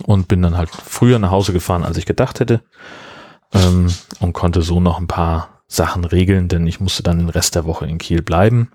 Und 0.03 0.29
bin 0.29 0.43
dann 0.43 0.57
halt 0.57 0.71
früher 0.71 1.19
nach 1.19 1.31
Hause 1.31 1.53
gefahren, 1.53 1.85
als 1.85 1.97
ich 1.97 2.07
gedacht 2.07 2.41
hätte. 2.41 2.63
Ähm, 3.53 3.93
und 4.21 4.33
konnte 4.33 4.63
so 4.63 4.81
noch 4.81 4.99
ein 4.99 5.09
paar 5.09 5.54
Sachen 5.75 6.05
regeln, 6.05 6.49
denn 6.49 6.67
ich 6.67 6.81
musste 6.81 7.03
dann 7.03 7.19
den 7.19 7.29
Rest 7.29 7.55
der 7.55 7.65
Woche 7.65 7.87
in 7.87 7.99
Kiel 7.99 8.23
bleiben, 8.23 8.71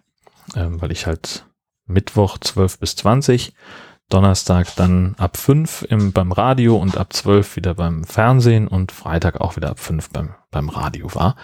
ähm, 0.56 0.82
weil 0.82 0.92
ich 0.92 1.06
halt 1.06 1.46
Mittwoch 1.86 2.38
12 2.38 2.80
bis 2.80 2.96
20, 2.98 3.54
Donnerstag 4.10 4.76
dann 4.76 5.16
ab 5.18 5.38
5 5.38 5.86
im, 5.90 6.12
beim 6.12 6.32
Radio 6.32 6.78
und 6.78 6.98
ab 6.98 7.14
12 7.14 7.56
wieder 7.56 7.76
beim 7.76 8.04
Fernsehen 8.04 8.68
und 8.68 8.92
Freitag 8.92 9.40
auch 9.40 9.56
wieder 9.56 9.70
ab 9.70 9.80
5 9.80 10.10
beim, 10.10 10.36
beim 10.52 10.70
Radio 10.70 11.14
war. 11.14 11.36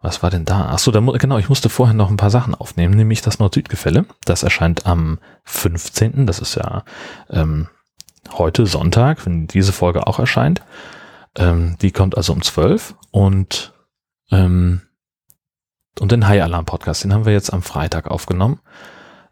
Was 0.00 0.22
war 0.22 0.30
denn 0.30 0.44
da? 0.44 0.66
Achso, 0.66 0.90
da, 0.90 1.00
genau, 1.00 1.38
ich 1.38 1.48
musste 1.48 1.70
vorher 1.70 1.94
noch 1.94 2.10
ein 2.10 2.18
paar 2.18 2.30
Sachen 2.30 2.54
aufnehmen, 2.54 2.94
nämlich 2.94 3.22
das 3.22 3.38
Nord-Süd-Gefälle. 3.38 4.04
Das 4.24 4.42
erscheint 4.42 4.86
am 4.86 5.18
15. 5.44 6.26
Das 6.26 6.40
ist 6.40 6.56
ja 6.56 6.84
ähm, 7.30 7.68
heute 8.32 8.66
Sonntag, 8.66 9.24
wenn 9.24 9.46
diese 9.46 9.72
Folge 9.72 10.06
auch 10.06 10.18
erscheint. 10.18 10.62
Ähm, 11.36 11.76
die 11.80 11.90
kommt 11.90 12.16
also 12.16 12.32
um 12.32 12.42
12 12.42 12.94
und 13.12 13.73
ähm, 14.34 14.82
und 16.00 16.12
den 16.12 16.26
High 16.26 16.42
Alarm 16.42 16.64
Podcast, 16.64 17.04
den 17.04 17.12
haben 17.12 17.24
wir 17.24 17.32
jetzt 17.32 17.52
am 17.52 17.62
Freitag 17.62 18.08
aufgenommen. 18.08 18.60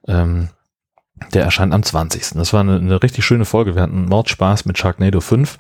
Ähm, 0.06 0.48
der 1.34 1.44
erscheint 1.44 1.74
am 1.74 1.82
20. 1.82 2.30
Das 2.34 2.52
war 2.52 2.60
eine, 2.60 2.76
eine 2.76 3.02
richtig 3.02 3.24
schöne 3.24 3.44
Folge. 3.44 3.74
Wir 3.74 3.82
hatten 3.82 4.06
Mordspaß 4.06 4.64
mit 4.64 4.78
Sharknado 4.78 5.20
5 5.20 5.58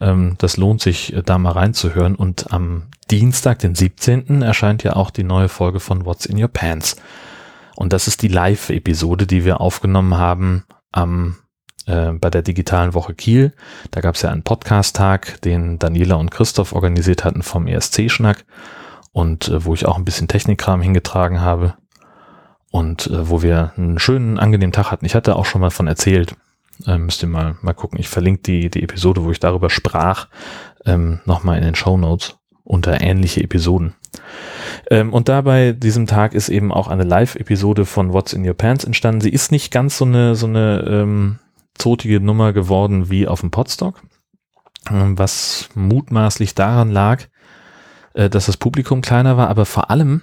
ähm, 0.00 0.34
das 0.38 0.56
lohnt 0.56 0.80
sich, 0.80 1.14
äh, 1.14 1.22
da 1.22 1.38
mal 1.38 1.52
reinzuhören. 1.52 2.14
Und 2.14 2.52
am 2.52 2.88
Dienstag, 3.10 3.58
den 3.60 3.74
17. 3.74 4.42
erscheint 4.42 4.82
ja 4.82 4.94
auch 4.94 5.10
die 5.10 5.24
neue 5.24 5.48
Folge 5.48 5.80
von 5.80 6.04
What's 6.04 6.26
in 6.26 6.40
Your 6.40 6.48
Pants. 6.48 6.96
Und 7.76 7.92
das 7.92 8.06
ist 8.06 8.22
die 8.22 8.28
Live-Episode, 8.28 9.26
die 9.26 9.44
wir 9.44 9.60
aufgenommen 9.60 10.16
haben 10.16 10.64
am 10.92 11.36
äh, 11.86 12.12
bei 12.12 12.30
der 12.30 12.42
digitalen 12.42 12.94
Woche 12.94 13.14
Kiel. 13.14 13.52
Da 13.90 14.00
gab 14.00 14.14
es 14.14 14.22
ja 14.22 14.30
einen 14.30 14.42
Podcast-Tag, 14.42 15.40
den 15.42 15.78
Daniela 15.78 16.16
und 16.16 16.30
Christoph 16.30 16.72
organisiert 16.72 17.24
hatten 17.24 17.42
vom 17.42 17.66
ESC-Schnack 17.66 18.44
und 19.12 19.48
äh, 19.48 19.64
wo 19.64 19.74
ich 19.74 19.86
auch 19.86 19.96
ein 19.96 20.04
bisschen 20.04 20.28
Technikkram 20.28 20.82
hingetragen 20.82 21.40
habe 21.40 21.74
und 22.70 23.06
äh, 23.08 23.28
wo 23.28 23.42
wir 23.42 23.72
einen 23.76 23.98
schönen, 23.98 24.38
angenehmen 24.38 24.72
Tag 24.72 24.90
hatten. 24.90 25.06
Ich 25.06 25.14
hatte 25.14 25.36
auch 25.36 25.46
schon 25.46 25.60
mal 25.60 25.70
von 25.70 25.86
erzählt, 25.86 26.36
äh, 26.86 26.98
müsst 26.98 27.22
ihr 27.22 27.28
mal, 27.28 27.56
mal 27.62 27.74
gucken. 27.74 27.98
Ich 27.98 28.08
verlinke 28.08 28.42
die, 28.42 28.70
die 28.70 28.82
Episode, 28.82 29.24
wo 29.24 29.30
ich 29.30 29.40
darüber 29.40 29.70
sprach, 29.70 30.28
ähm, 30.86 31.20
nochmal 31.24 31.58
in 31.58 31.64
den 31.64 31.74
Show 31.74 31.96
Notes 31.96 32.36
unter 32.64 33.00
ähnliche 33.00 33.42
Episoden. 33.42 33.94
Ähm, 34.90 35.12
und 35.12 35.28
dabei 35.28 35.72
diesem 35.72 36.06
Tag 36.06 36.34
ist 36.34 36.48
eben 36.48 36.72
auch 36.72 36.88
eine 36.88 37.04
Live-Episode 37.04 37.84
von 37.84 38.12
What's 38.12 38.32
in 38.32 38.46
Your 38.46 38.54
Pants 38.54 38.84
entstanden. 38.84 39.20
Sie 39.20 39.30
ist 39.30 39.50
nicht 39.50 39.72
ganz 39.72 39.98
so 39.98 40.04
eine, 40.04 40.36
so 40.36 40.46
eine 40.46 40.84
ähm, 40.86 41.38
zotige 41.80 42.20
Nummer 42.20 42.52
geworden 42.52 43.10
wie 43.10 43.26
auf 43.26 43.40
dem 43.40 43.50
Podstock, 43.50 44.02
ähm, 44.90 45.18
was 45.18 45.68
mutmaßlich 45.74 46.54
daran 46.54 46.90
lag, 46.90 47.24
äh, 48.14 48.30
dass 48.30 48.46
das 48.46 48.56
Publikum 48.56 49.00
kleiner 49.00 49.36
war, 49.36 49.48
aber 49.48 49.66
vor 49.66 49.90
allem 49.90 50.22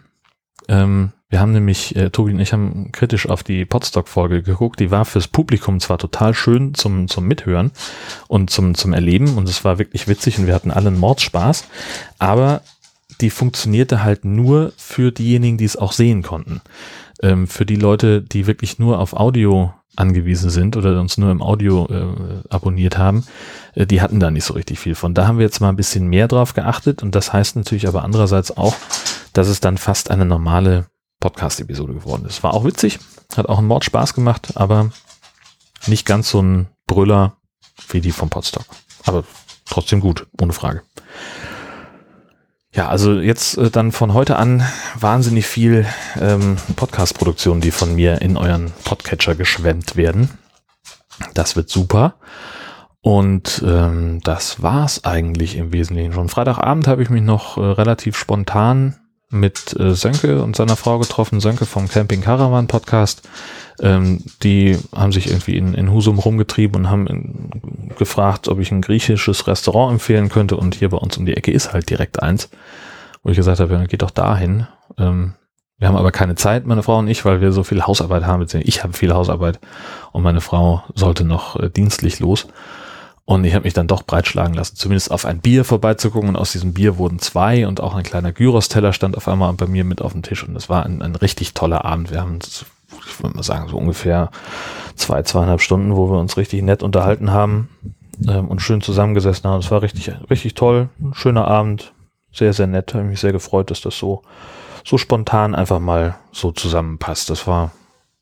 ähm, 0.70 1.14
wir 1.30 1.42
haben 1.42 1.52
nämlich, 1.52 1.94
äh, 1.98 2.10
Tobi 2.10 2.32
und 2.32 2.40
ich 2.40 2.54
haben 2.54 2.94
kritisch 2.94 3.28
auf 3.28 3.44
die 3.44 3.66
Podstock-Folge 3.66 4.44
geguckt. 4.44 4.80
Die 4.80 4.92
war 4.92 5.04
fürs 5.04 5.28
Publikum 5.28 5.82
zwar 5.82 5.98
total 5.98 6.34
schön 6.34 6.74
zum, 6.74 7.10
zum 7.10 7.26
Mithören 7.26 7.72
und 8.30 8.50
zum, 8.50 8.76
zum 8.76 8.94
Erleben 8.94 9.38
und 9.38 9.50
es 9.50 9.66
war 9.66 9.78
wirklich 9.78 10.08
witzig 10.08 10.40
und 10.40 10.48
wir 10.48 10.56
hatten 10.56 10.72
alle 10.72 10.88
einen 10.88 11.00
Mordspaß, 11.00 11.66
aber 12.18 12.62
die 13.22 13.30
funktionierte 13.30 14.04
halt 14.04 14.26
nur 14.26 14.74
für 14.78 15.12
diejenigen, 15.12 15.58
die 15.58 15.66
es 15.66 15.76
auch 15.76 15.92
sehen 15.92 16.24
konnten. 16.24 16.62
Ähm, 17.22 17.48
für 17.48 17.66
die 17.66 17.76
Leute, 17.76 18.22
die 18.22 18.48
wirklich 18.48 18.80
nur 18.80 19.00
auf 19.00 19.14
Audio 19.14 19.74
angewiesen 19.96 20.50
sind 20.50 20.78
oder 20.78 21.00
uns 21.00 21.18
nur 21.18 21.32
im 21.32 21.42
Audio 21.42 21.88
äh, 21.90 22.48
abonniert 22.50 22.98
haben, 22.98 23.26
äh, 23.74 23.88
die 23.88 24.02
hatten 24.02 24.20
da 24.20 24.30
nicht 24.30 24.46
so 24.46 24.54
richtig 24.54 24.80
viel 24.80 24.96
von. 24.96 25.14
Da 25.14 25.28
haben 25.28 25.40
wir 25.40 25.46
jetzt 25.46 25.60
mal 25.60 25.70
ein 25.70 25.76
bisschen 25.76 26.08
mehr 26.08 26.28
drauf 26.28 26.54
geachtet 26.54 27.02
und 27.02 27.16
das 27.16 27.34
heißt 27.34 27.56
natürlich 27.56 27.88
aber 27.88 28.04
andererseits 28.04 28.56
auch, 28.56 28.76
dass 29.34 29.48
es 29.48 29.60
dann 29.60 29.78
fast 29.78 30.12
eine 30.12 30.26
normale 30.26 30.86
Podcast-Episode 31.20 31.94
geworden 31.94 32.26
ist. 32.26 32.44
War 32.44 32.54
auch 32.54 32.64
witzig, 32.64 33.00
hat 33.36 33.50
auch 33.50 33.58
einen 33.58 33.68
Mord 33.68 33.86
Spaß 33.86 34.14
gemacht, 34.14 34.56
aber 34.56 34.92
nicht 35.88 36.06
ganz 36.06 36.30
so 36.30 36.42
ein 36.42 36.68
Brüller 36.86 37.38
wie 37.90 38.02
die 38.02 38.12
vom 38.12 38.30
Podstock. 38.30 38.66
Aber 39.06 39.24
trotzdem 39.68 40.00
gut, 40.00 40.28
ohne 40.40 40.54
Frage. 40.54 40.84
Ja, 42.78 42.90
also 42.90 43.20
jetzt 43.20 43.58
äh, 43.58 43.72
dann 43.72 43.92
von 43.92 44.14
heute 44.14 44.36
an 44.36 44.64
wahnsinnig 44.94 45.48
viel 45.48 45.88
ähm, 46.22 46.58
Podcast-Produktion, 46.76 47.60
die 47.60 47.72
von 47.72 47.96
mir 47.96 48.22
in 48.22 48.38
euren 48.38 48.72
Podcatcher 48.84 49.34
geschwemmt 49.34 49.96
werden. 49.96 50.30
Das 51.34 51.56
wird 51.56 51.70
super. 51.70 52.14
Und 53.02 53.64
ähm, 53.66 54.20
das 54.24 54.62
war's 54.62 55.06
eigentlich 55.06 55.56
im 55.56 55.74
Wesentlichen 55.74 56.14
schon. 56.14 56.30
Freitagabend 56.30 56.88
habe 56.88 57.02
ich 57.02 57.10
mich 57.10 57.24
noch 57.24 57.58
äh, 57.58 57.62
relativ 57.62 58.16
spontan 58.16 58.96
mit 59.30 59.78
äh, 59.80 59.94
Sönke 59.94 60.42
und 60.42 60.56
seiner 60.56 60.76
Frau 60.76 61.00
getroffen, 61.00 61.40
Sönke 61.40 61.66
vom 61.66 61.90
Camping 61.90 62.22
Caravan 62.22 62.68
Podcast. 62.68 63.28
Ähm, 63.82 64.24
die 64.42 64.78
haben 64.96 65.12
sich 65.12 65.28
irgendwie 65.28 65.58
in, 65.58 65.74
in 65.74 65.92
Husum 65.92 66.18
rumgetrieben 66.20 66.82
und 66.82 66.90
haben 66.90 67.08
in, 67.08 67.92
gefragt, 67.98 68.48
ob 68.48 68.60
ich 68.60 68.72
ein 68.72 68.82
griechisches 68.82 69.48
Restaurant 69.48 69.94
empfehlen 69.94 70.30
könnte. 70.30 70.58
Und 70.58 70.76
hier 70.76 70.90
bei 70.90 70.98
uns 70.98 71.18
um 71.18 71.26
die 71.26 71.36
Ecke 71.36 71.52
ist 71.52 71.74
halt 71.74 71.90
direkt 71.90 72.22
eins, 72.24 72.50
wo 73.24 73.30
ich 73.30 73.38
gesagt 73.38 73.60
habe, 73.60 73.74
ja, 73.74 73.86
geht 73.86 74.02
doch 74.02 74.12
dahin. 74.12 74.68
Ähm, 74.98 75.34
wir 75.78 75.88
haben 75.88 75.98
aber 75.98 76.12
keine 76.12 76.36
Zeit, 76.36 76.66
meine 76.66 76.82
Frau 76.82 76.98
und 76.98 77.08
ich, 77.08 77.24
weil 77.24 77.40
wir 77.40 77.52
so 77.52 77.64
viel 77.64 77.84
Hausarbeit 77.84 78.26
haben. 78.26 78.48
Ich 78.62 78.84
habe 78.84 78.94
viel 78.94 79.14
Hausarbeit 79.14 79.60
und 80.12 80.24
meine 80.24 80.42
Frau 80.42 80.84
sollte 80.96 81.24
noch 81.24 81.56
äh, 81.60 81.70
dienstlich 81.70 82.20
los. 82.20 82.48
Und 83.30 83.44
ich 83.44 83.54
habe 83.54 83.66
mich 83.66 83.74
dann 83.74 83.88
doch 83.88 84.04
breitschlagen 84.04 84.54
lassen, 84.54 84.78
zumindest 84.78 85.12
auf 85.12 85.26
ein 85.26 85.42
Bier 85.42 85.66
vorbeizugucken. 85.66 86.30
Und 86.30 86.38
aus 86.38 86.54
diesem 86.54 86.72
Bier 86.74 86.98
wurden 86.98 87.20
zwei 87.20 87.68
und 87.68 87.82
auch 87.82 87.94
ein 87.94 88.04
kleiner 88.04 88.32
Gyros-Teller 88.32 88.94
stand 88.94 89.18
auf 89.18 89.28
einmal 89.28 89.52
bei 89.52 89.68
mir 89.68 89.84
mit 89.84 90.02
auf 90.02 90.14
dem 90.14 90.24
Tisch. 90.24 90.48
Und 90.48 90.56
es 90.56 90.70
war 90.70 90.86
ein, 90.86 91.02
ein 91.02 91.14
richtig 91.14 91.54
toller 91.54 91.84
Abend. 91.84 92.10
Wir 92.10 92.22
haben, 92.22 92.40
ich 92.40 93.22
würde 93.22 93.36
mal 93.36 93.44
sagen, 93.44 93.68
so 93.68 93.76
ungefähr 93.76 94.32
zwei, 94.96 95.24
zweieinhalb 95.24 95.60
Stunden, 95.60 95.98
wo 95.98 96.10
wir 96.10 96.18
uns 96.18 96.38
richtig 96.38 96.62
nett 96.62 96.82
unterhalten 96.82 97.32
haben 97.32 97.68
ähm, 98.26 98.48
und 98.48 98.62
schön 98.62 98.80
zusammengesessen 98.80 99.50
haben. 99.50 99.60
Es 99.60 99.72
war 99.72 99.82
richtig, 99.82 100.10
richtig 100.30 100.54
toll. 100.54 100.88
Ein 101.02 101.14
schöner 101.14 101.50
Abend. 101.50 101.92
Sehr, 102.32 102.54
sehr 102.54 102.68
nett. 102.68 102.94
Habe 102.94 103.04
mich 103.04 103.20
sehr 103.20 103.34
gefreut, 103.34 103.72
dass 103.72 103.82
das 103.82 103.98
so, 103.98 104.22
so 104.86 104.98
spontan 104.98 105.54
einfach 105.54 105.82
mal 105.82 106.16
so 106.32 106.54
zusammenpasst. 106.54 107.30
Das 107.30 107.46
war, 107.46 107.72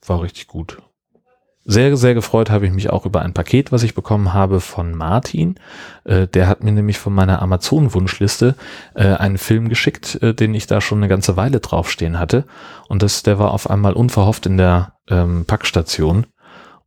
war 0.08 0.24
richtig 0.24 0.48
gut. 0.48 0.80
Sehr, 1.68 1.98
sehr 1.98 2.14
gefreut 2.14 2.52
habe 2.52 2.68
ich 2.68 2.72
mich 2.72 2.92
auch 2.92 3.08
über 3.08 3.24
ein 3.24 3.34
Paket, 3.34 3.72
was 3.72 3.82
ich 3.82 3.96
bekommen 3.96 4.34
habe 4.34 4.62
von 4.62 4.94
Martin. 4.94 5.56
Äh, 6.04 6.28
der 6.28 6.48
hat 6.48 6.64
mir 6.64 6.72
nämlich 6.72 7.00
von 7.00 7.12
meiner 7.12 7.42
Amazon-Wunschliste 7.42 8.54
äh, 8.94 9.16
einen 9.16 9.40
Film 9.40 9.68
geschickt, 9.68 10.22
äh, 10.22 10.36
den 10.36 10.54
ich 10.54 10.68
da 10.68 10.80
schon 10.80 11.00
eine 11.00 11.08
ganze 11.08 11.38
Weile 11.38 11.60
draufstehen 11.62 12.20
hatte. 12.20 12.46
Und 12.88 13.02
das, 13.02 13.24
der 13.24 13.40
war 13.40 13.52
auf 13.52 13.68
einmal 13.68 13.94
unverhofft 13.94 14.46
in 14.46 14.58
der 14.58 14.94
ähm, 15.10 15.46
Packstation. 15.46 16.28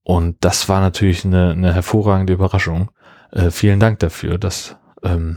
Und 0.04 0.36
das 0.44 0.68
war 0.68 0.80
natürlich 0.80 1.24
eine, 1.24 1.50
eine 1.50 1.74
hervorragende 1.74 2.32
Überraschung. 2.32 2.90
Vielen 3.50 3.78
Dank 3.78 3.98
dafür. 3.98 4.38
Das, 4.38 4.76
ähm, 5.02 5.36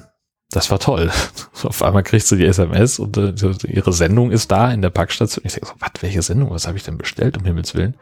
das 0.50 0.72
war 0.72 0.80
toll. 0.80 1.12
auf 1.64 1.84
einmal 1.84 2.04
kriegst 2.04 2.32
du 2.32 2.38
die 2.38 2.46
SMS 2.46 3.00
und 3.00 3.18
ihre 3.66 3.92
Sendung 3.92 4.32
ist 4.32 4.50
da 4.50 4.72
in 4.72 4.82
der 4.82 4.92
Packstation. 4.92 5.44
Ich 5.46 5.56
denke 5.56 5.68
so, 5.68 5.74
was, 5.80 5.92
welche 6.00 6.22
Sendung? 6.22 6.52
Was 6.52 6.68
habe 6.68 6.78
ich 6.78 6.84
denn 6.84 6.98
bestellt, 6.98 7.38
um 7.38 7.44
Himmels 7.44 7.76
Willen? 7.76 7.96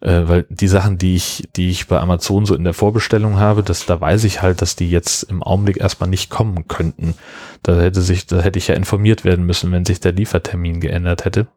Äh, 0.00 0.22
weil 0.26 0.46
die 0.48 0.68
Sachen, 0.68 0.98
die 0.98 1.16
ich, 1.16 1.48
die 1.56 1.70
ich 1.70 1.88
bei 1.88 1.98
Amazon 1.98 2.46
so 2.46 2.54
in 2.54 2.64
der 2.64 2.74
Vorbestellung 2.74 3.38
habe, 3.38 3.62
das, 3.62 3.86
da 3.86 4.00
weiß 4.00 4.24
ich 4.24 4.42
halt, 4.42 4.62
dass 4.62 4.76
die 4.76 4.90
jetzt 4.90 5.24
im 5.24 5.42
Augenblick 5.42 5.78
erstmal 5.78 6.08
nicht 6.08 6.30
kommen 6.30 6.68
könnten. 6.68 7.14
Da 7.62 7.78
hätte 7.80 8.00
sich, 8.00 8.26
da 8.26 8.40
hätte 8.40 8.58
ich 8.58 8.68
ja 8.68 8.74
informiert 8.74 9.24
werden 9.24 9.44
müssen, 9.44 9.72
wenn 9.72 9.84
sich 9.84 10.00
der 10.00 10.12
Liefertermin 10.12 10.80
geändert 10.80 11.24
hätte. 11.24 11.48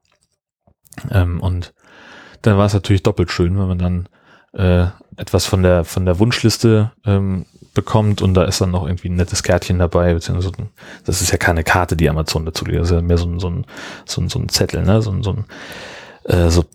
Ähm, 1.11 1.39
und 1.39 1.73
dann 2.41 2.57
war 2.57 2.65
es 2.65 2.73
natürlich 2.73 3.03
doppelt 3.03 3.31
schön, 3.31 3.57
wenn 3.59 3.67
man 3.67 3.79
dann 3.79 4.09
äh, 4.53 4.87
etwas 5.17 5.45
von 5.45 5.63
der 5.63 5.85
von 5.85 6.05
der 6.05 6.19
Wunschliste 6.19 6.91
ähm, 7.05 7.45
bekommt 7.73 8.21
und 8.21 8.33
da 8.33 8.43
ist 8.43 8.59
dann 8.59 8.71
noch 8.71 8.85
irgendwie 8.85 9.09
ein 9.09 9.15
nettes 9.15 9.43
Kärtchen 9.43 9.79
dabei, 9.79 10.13
beziehungsweise 10.13 10.51
das 11.05 11.21
ist 11.21 11.31
ja 11.31 11.37
keine 11.37 11.63
Karte, 11.63 11.95
die 11.95 12.09
Amazon 12.09 12.45
dazu 12.45 12.65
legt, 12.65 12.79
das 12.79 12.89
ist 12.89 12.95
ja 12.95 13.01
mehr 13.01 13.17
so 13.17 13.27
ein, 13.27 13.39
so 13.39 13.49
ein, 13.49 13.65
so 14.05 14.21
ein, 14.21 14.29
so 14.29 14.39
ein 14.39 14.49
Zettel, 14.49 14.83
ne? 14.83 15.01
so 15.01 15.11
ein, 15.11 15.23
so 15.23 15.31
ein 15.31 15.45
äh, 16.23 16.49
so, 16.49 16.65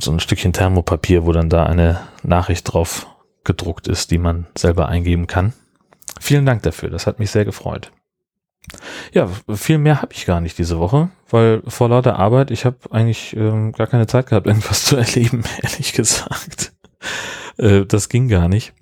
so 0.00 0.10
ein 0.12 0.20
Stückchen 0.20 0.52
Thermopapier, 0.52 1.24
wo 1.24 1.32
dann 1.32 1.48
da 1.48 1.64
eine 1.66 2.00
Nachricht 2.22 2.72
drauf 2.72 3.06
gedruckt 3.44 3.88
ist, 3.88 4.10
die 4.10 4.18
man 4.18 4.46
selber 4.56 4.88
eingeben 4.88 5.26
kann. 5.26 5.52
Vielen 6.20 6.46
Dank 6.46 6.62
dafür, 6.62 6.90
das 6.90 7.06
hat 7.06 7.18
mich 7.18 7.30
sehr 7.30 7.44
gefreut. 7.44 7.92
Ja, 9.12 9.28
viel 9.54 9.78
mehr 9.78 10.00
habe 10.00 10.14
ich 10.14 10.24
gar 10.24 10.40
nicht 10.40 10.56
diese 10.56 10.78
Woche, 10.78 11.10
weil 11.28 11.62
vor 11.66 11.90
lauter 11.90 12.18
Arbeit, 12.18 12.50
ich 12.50 12.64
habe 12.64 12.78
eigentlich 12.90 13.36
ähm, 13.36 13.72
gar 13.72 13.86
keine 13.86 14.06
Zeit 14.06 14.28
gehabt, 14.28 14.46
irgendwas 14.46 14.84
zu 14.84 14.96
erleben, 14.96 15.44
ehrlich 15.62 15.92
gesagt. 15.92 16.72
Äh, 17.58 17.84
das 17.84 18.08
ging 18.08 18.28
gar 18.28 18.48
nicht. 18.48 18.72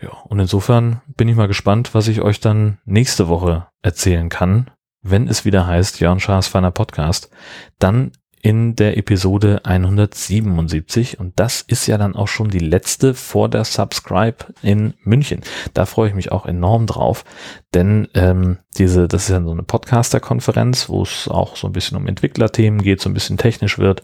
Ja, 0.00 0.10
und 0.24 0.40
insofern 0.40 1.02
bin 1.16 1.28
ich 1.28 1.36
mal 1.36 1.48
gespannt, 1.48 1.94
was 1.94 2.08
ich 2.08 2.22
euch 2.22 2.40
dann 2.40 2.78
nächste 2.86 3.28
Woche 3.28 3.68
erzählen 3.82 4.30
kann, 4.30 4.70
wenn 5.02 5.28
es 5.28 5.44
wieder 5.44 5.66
heißt, 5.66 6.00
Jörn 6.00 6.20
Schaas 6.20 6.48
feiner 6.48 6.70
Podcast. 6.70 7.30
Dann 7.78 8.12
in 8.42 8.74
der 8.76 8.96
Episode 8.96 9.60
177 9.64 11.20
und 11.20 11.38
das 11.38 11.60
ist 11.60 11.86
ja 11.86 11.98
dann 11.98 12.16
auch 12.16 12.28
schon 12.28 12.48
die 12.48 12.58
letzte 12.58 13.14
vor 13.14 13.48
der 13.48 13.64
Subscribe 13.64 14.36
in 14.62 14.94
München. 15.02 15.42
Da 15.74 15.86
freue 15.86 16.08
ich 16.08 16.14
mich 16.14 16.32
auch 16.32 16.46
enorm 16.46 16.86
drauf, 16.86 17.24
denn 17.74 18.08
ähm, 18.14 18.58
diese, 18.78 19.08
das 19.08 19.24
ist 19.24 19.28
ja 19.30 19.42
so 19.42 19.50
eine 19.50 19.62
Podcaster-Konferenz, 19.62 20.88
wo 20.88 21.02
es 21.02 21.28
auch 21.28 21.56
so 21.56 21.66
ein 21.66 21.72
bisschen 21.72 21.96
um 21.96 22.06
Entwicklerthemen 22.06 22.82
geht, 22.82 23.00
so 23.00 23.08
ein 23.08 23.14
bisschen 23.14 23.38
technisch 23.38 23.78
wird 23.78 24.02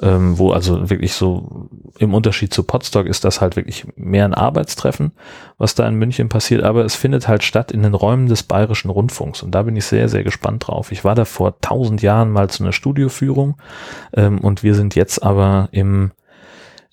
ähm, 0.00 0.38
wo 0.38 0.50
also 0.52 0.90
wirklich 0.90 1.14
so 1.14 1.68
im 1.98 2.14
Unterschied 2.14 2.52
zu 2.52 2.64
Podstock 2.64 3.06
ist 3.06 3.24
das 3.24 3.40
halt 3.40 3.56
wirklich 3.56 3.86
mehr 3.96 4.24
ein 4.24 4.34
Arbeitstreffen, 4.34 5.12
was 5.58 5.74
da 5.74 5.86
in 5.86 5.94
München 5.94 6.28
passiert, 6.28 6.62
aber 6.62 6.84
es 6.84 6.96
findet 6.96 7.28
halt 7.28 7.42
statt 7.44 7.70
in 7.72 7.82
den 7.82 7.94
Räumen 7.94 8.26
des 8.26 8.42
Bayerischen 8.42 8.90
Rundfunks. 8.90 9.42
Und 9.42 9.54
da 9.54 9.62
bin 9.62 9.76
ich 9.76 9.84
sehr, 9.84 10.08
sehr 10.08 10.24
gespannt 10.24 10.66
drauf. 10.66 10.92
Ich 10.92 11.04
war 11.04 11.14
da 11.14 11.24
vor 11.24 11.60
tausend 11.60 12.02
Jahren 12.02 12.30
mal 12.30 12.48
zu 12.48 12.64
einer 12.64 12.72
Studioführung 12.72 13.56
ähm, 14.14 14.40
und 14.40 14.62
wir 14.62 14.74
sind 14.74 14.94
jetzt 14.94 15.22
aber 15.22 15.68
im 15.72 16.12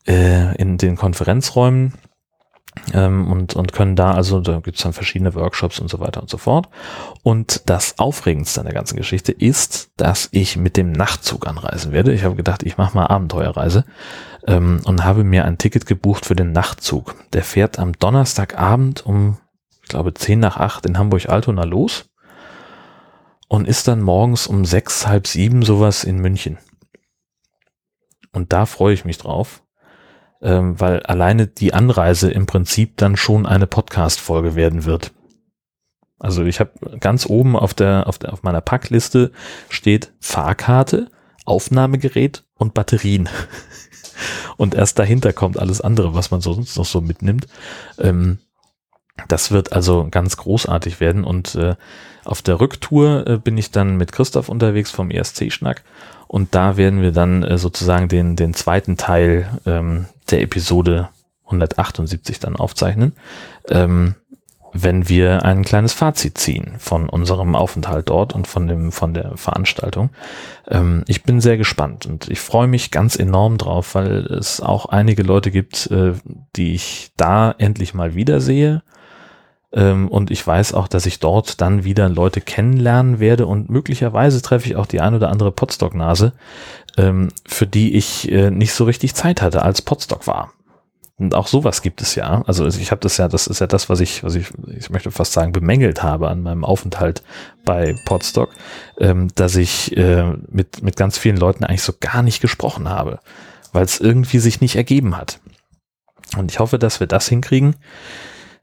äh, 0.07 0.55
in 0.57 0.77
den 0.77 0.95
Konferenzräumen 0.95 1.93
ähm, 2.93 3.31
und, 3.31 3.55
und 3.55 3.73
können 3.73 3.95
da, 3.95 4.13
also 4.13 4.39
da 4.39 4.59
gibt's 4.59 4.83
dann 4.83 4.93
verschiedene 4.93 5.33
Workshops 5.35 5.79
und 5.79 5.89
so 5.89 5.99
weiter 5.99 6.21
und 6.21 6.29
so 6.29 6.37
fort. 6.37 6.69
Und 7.23 7.69
das 7.69 7.99
Aufregendste 7.99 8.61
an 8.61 8.65
der 8.65 8.75
ganzen 8.75 8.95
Geschichte 8.95 9.31
ist, 9.31 9.91
dass 9.97 10.29
ich 10.31 10.57
mit 10.57 10.77
dem 10.77 10.91
Nachtzug 10.91 11.47
anreisen 11.47 11.91
werde. 11.91 12.13
Ich 12.13 12.23
habe 12.23 12.35
gedacht, 12.35 12.63
ich 12.63 12.77
mache 12.77 12.95
mal 12.95 13.07
Abenteuerreise 13.07 13.85
ähm, 14.47 14.81
und 14.85 15.03
habe 15.03 15.23
mir 15.23 15.45
ein 15.45 15.57
Ticket 15.57 15.85
gebucht 15.85 16.25
für 16.25 16.35
den 16.35 16.51
Nachtzug. 16.51 17.15
Der 17.33 17.43
fährt 17.43 17.79
am 17.79 17.93
Donnerstagabend 17.93 19.05
um, 19.05 19.37
ich 19.83 19.89
glaube, 19.89 20.13
10 20.13 20.39
nach 20.39 20.57
8 20.57 20.85
in 20.85 20.97
Hamburg-Altona 20.97 21.63
los 21.63 22.09
und 23.47 23.67
ist 23.67 23.87
dann 23.87 24.01
morgens 24.01 24.47
um 24.47 24.65
sechs, 24.65 25.07
halb 25.07 25.27
sieben 25.27 25.63
sowas 25.63 26.03
in 26.03 26.19
München. 26.19 26.57
Und 28.31 28.53
da 28.53 28.67
freue 28.67 28.93
ich 28.93 29.05
mich 29.05 29.17
drauf 29.17 29.63
ähm, 30.41 30.79
weil 30.79 31.01
alleine 31.01 31.47
die 31.47 31.73
Anreise 31.73 32.31
im 32.31 32.45
Prinzip 32.45 32.97
dann 32.97 33.17
schon 33.17 33.45
eine 33.45 33.67
Podcast-Folge 33.67 34.55
werden 34.55 34.85
wird. 34.85 35.11
Also 36.19 36.43
ich 36.43 36.59
habe 36.59 36.99
ganz 36.99 37.25
oben 37.25 37.55
auf 37.55 37.73
der, 37.73 38.07
auf 38.07 38.17
der 38.17 38.33
auf 38.33 38.43
meiner 38.43 38.61
Packliste 38.61 39.31
steht 39.69 40.13
Fahrkarte, 40.19 41.09
Aufnahmegerät 41.45 42.43
und 42.55 42.73
Batterien. 42.73 43.29
und 44.57 44.75
erst 44.75 44.99
dahinter 44.99 45.31
kommt 45.33 45.57
alles 45.57 45.81
andere, 45.81 46.13
was 46.13 46.31
man 46.31 46.41
sonst 46.41 46.77
noch 46.77 46.85
so 46.85 46.99
mitnimmt. 46.99 47.47
Ähm, 47.97 48.39
das 49.27 49.51
wird 49.51 49.73
also 49.73 50.07
ganz 50.09 50.37
großartig 50.37 50.99
werden 50.99 51.23
und 51.23 51.55
äh, 51.55 51.75
auf 52.25 52.41
der 52.41 52.59
Rücktour 52.59 53.27
äh, 53.27 53.37
bin 53.37 53.57
ich 53.57 53.71
dann 53.71 53.97
mit 53.97 54.11
Christoph 54.11 54.49
unterwegs 54.49 54.91
vom 54.91 55.09
ESC-Schnack 55.11 55.83
und 56.27 56.53
da 56.53 56.77
werden 56.77 57.01
wir 57.01 57.11
dann 57.11 57.43
äh, 57.43 57.57
sozusagen 57.57 58.07
den, 58.07 58.35
den 58.35 58.53
zweiten 58.53 58.97
Teil 58.97 59.49
ähm, 59.65 60.05
der 60.29 60.41
Episode 60.41 61.09
178 61.45 62.39
dann 62.39 62.55
aufzeichnen, 62.55 63.13
ähm, 63.67 64.15
wenn 64.71 65.09
wir 65.09 65.43
ein 65.43 65.63
kleines 65.63 65.93
Fazit 65.93 66.37
ziehen 66.37 66.75
von 66.77 67.09
unserem 67.09 67.55
Aufenthalt 67.55 68.09
dort 68.09 68.33
und 68.33 68.45
von 68.45 68.67
dem 68.67 68.91
von 68.91 69.15
der 69.15 69.35
Veranstaltung. 69.35 70.11
Ähm, 70.67 71.03
ich 71.07 71.23
bin 71.23 71.41
sehr 71.41 71.57
gespannt 71.57 72.05
und 72.05 72.29
ich 72.29 72.39
freue 72.39 72.67
mich 72.67 72.91
ganz 72.91 73.15
enorm 73.15 73.57
drauf, 73.57 73.95
weil 73.95 74.27
es 74.27 74.61
auch 74.61 74.85
einige 74.85 75.23
Leute 75.23 75.49
gibt, 75.49 75.89
äh, 75.89 76.13
die 76.55 76.75
ich 76.75 77.11
da 77.17 77.55
endlich 77.57 77.95
mal 77.95 78.13
wiedersehe 78.13 78.83
und 79.71 80.31
ich 80.31 80.45
weiß 80.45 80.73
auch, 80.73 80.87
dass 80.87 81.05
ich 81.05 81.19
dort 81.19 81.61
dann 81.61 81.83
wieder 81.83 82.09
Leute 82.09 82.41
kennenlernen 82.41 83.19
werde 83.19 83.45
und 83.45 83.69
möglicherweise 83.69 84.41
treffe 84.41 84.67
ich 84.67 84.75
auch 84.75 84.87
die 84.87 84.99
ein 84.99 85.13
oder 85.13 85.29
andere 85.29 85.51
Potstock-Nase, 85.51 86.33
ähm, 86.97 87.29
für 87.47 87.67
die 87.67 87.95
ich 87.95 88.31
äh, 88.31 88.49
nicht 88.49 88.73
so 88.73 88.85
richtig 88.85 89.13
Zeit 89.13 89.41
hatte, 89.41 89.61
als 89.61 89.81
Potstock 89.81 90.25
war. 90.25 90.51
Und 91.19 91.35
auch 91.35 91.47
sowas 91.47 91.81
gibt 91.81 92.01
es 92.01 92.15
ja. 92.15 92.43
Also 92.47 92.65
ich 92.65 92.91
habe 92.91 93.01
das 93.01 93.17
ja, 93.17 93.27
das 93.27 93.45
ist 93.45 93.59
ja 93.59 93.67
das, 93.67 93.89
was 93.89 93.99
ich, 93.99 94.23
was 94.23 94.35
ich, 94.35 94.47
ich 94.67 94.89
möchte 94.89 95.11
fast 95.11 95.33
sagen, 95.33 95.51
bemängelt 95.51 96.01
habe 96.01 96.29
an 96.29 96.41
meinem 96.41 96.63
Aufenthalt 96.63 97.23
bei 97.65 97.93
Podstock, 98.05 98.49
ähm, 98.99 99.27
dass 99.35 99.57
ich 99.57 99.95
äh, 99.97 100.33
mit, 100.47 100.81
mit 100.81 100.95
ganz 100.95 101.17
vielen 101.17 101.35
Leuten 101.35 101.65
eigentlich 101.65 101.83
so 101.83 101.93
gar 101.99 102.23
nicht 102.23 102.39
gesprochen 102.41 102.87
habe, 102.87 103.19
weil 103.73 103.83
es 103.83 103.99
irgendwie 103.99 104.39
sich 104.39 104.61
nicht 104.61 104.77
ergeben 104.77 105.17
hat. 105.17 105.41
Und 106.37 106.51
ich 106.51 106.59
hoffe, 106.59 106.79
dass 106.79 107.01
wir 107.01 107.07
das 107.07 107.27
hinkriegen, 107.27 107.75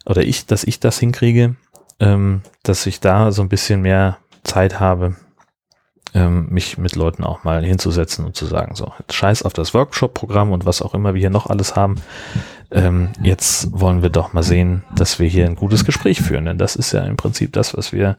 oder 0.06 0.22
ich, 0.22 0.46
dass 0.46 0.64
ich 0.64 0.80
das 0.80 0.98
hinkriege, 0.98 1.56
ähm, 2.00 2.42
dass 2.62 2.86
ich 2.86 3.00
da 3.00 3.32
so 3.32 3.42
ein 3.42 3.48
bisschen 3.48 3.82
mehr 3.82 4.18
Zeit 4.44 4.80
habe, 4.80 5.16
ähm, 6.14 6.46
mich 6.48 6.78
mit 6.78 6.96
Leuten 6.96 7.24
auch 7.24 7.44
mal 7.44 7.64
hinzusetzen 7.64 8.24
und 8.24 8.36
zu 8.36 8.46
sagen, 8.46 8.74
so, 8.74 8.92
scheiß 9.10 9.42
auf 9.42 9.52
das 9.52 9.74
Workshop-Programm 9.74 10.52
und 10.52 10.64
was 10.64 10.80
auch 10.80 10.94
immer 10.94 11.14
wir 11.14 11.20
hier 11.20 11.30
noch 11.30 11.46
alles 11.46 11.76
haben. 11.76 11.96
Ähm, 12.70 13.10
jetzt 13.22 13.68
wollen 13.78 14.02
wir 14.02 14.10
doch 14.10 14.32
mal 14.32 14.42
sehen, 14.42 14.84
dass 14.94 15.18
wir 15.18 15.28
hier 15.28 15.46
ein 15.46 15.56
gutes 15.56 15.84
Gespräch 15.84 16.20
führen, 16.20 16.46
denn 16.46 16.58
das 16.58 16.76
ist 16.76 16.92
ja 16.92 17.02
im 17.02 17.16
Prinzip 17.16 17.52
das, 17.52 17.76
was 17.76 17.92
wir, 17.92 18.16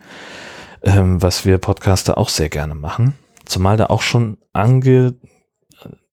ähm, 0.84 1.22
was 1.22 1.46
wir 1.46 1.58
Podcaster 1.58 2.18
auch 2.18 2.30
sehr 2.30 2.50
gerne 2.50 2.76
machen. 2.76 3.16
Zumal 3.46 3.78
da 3.78 3.88
auch 3.88 4.02
schon 4.02 4.38
ange 4.54 5.16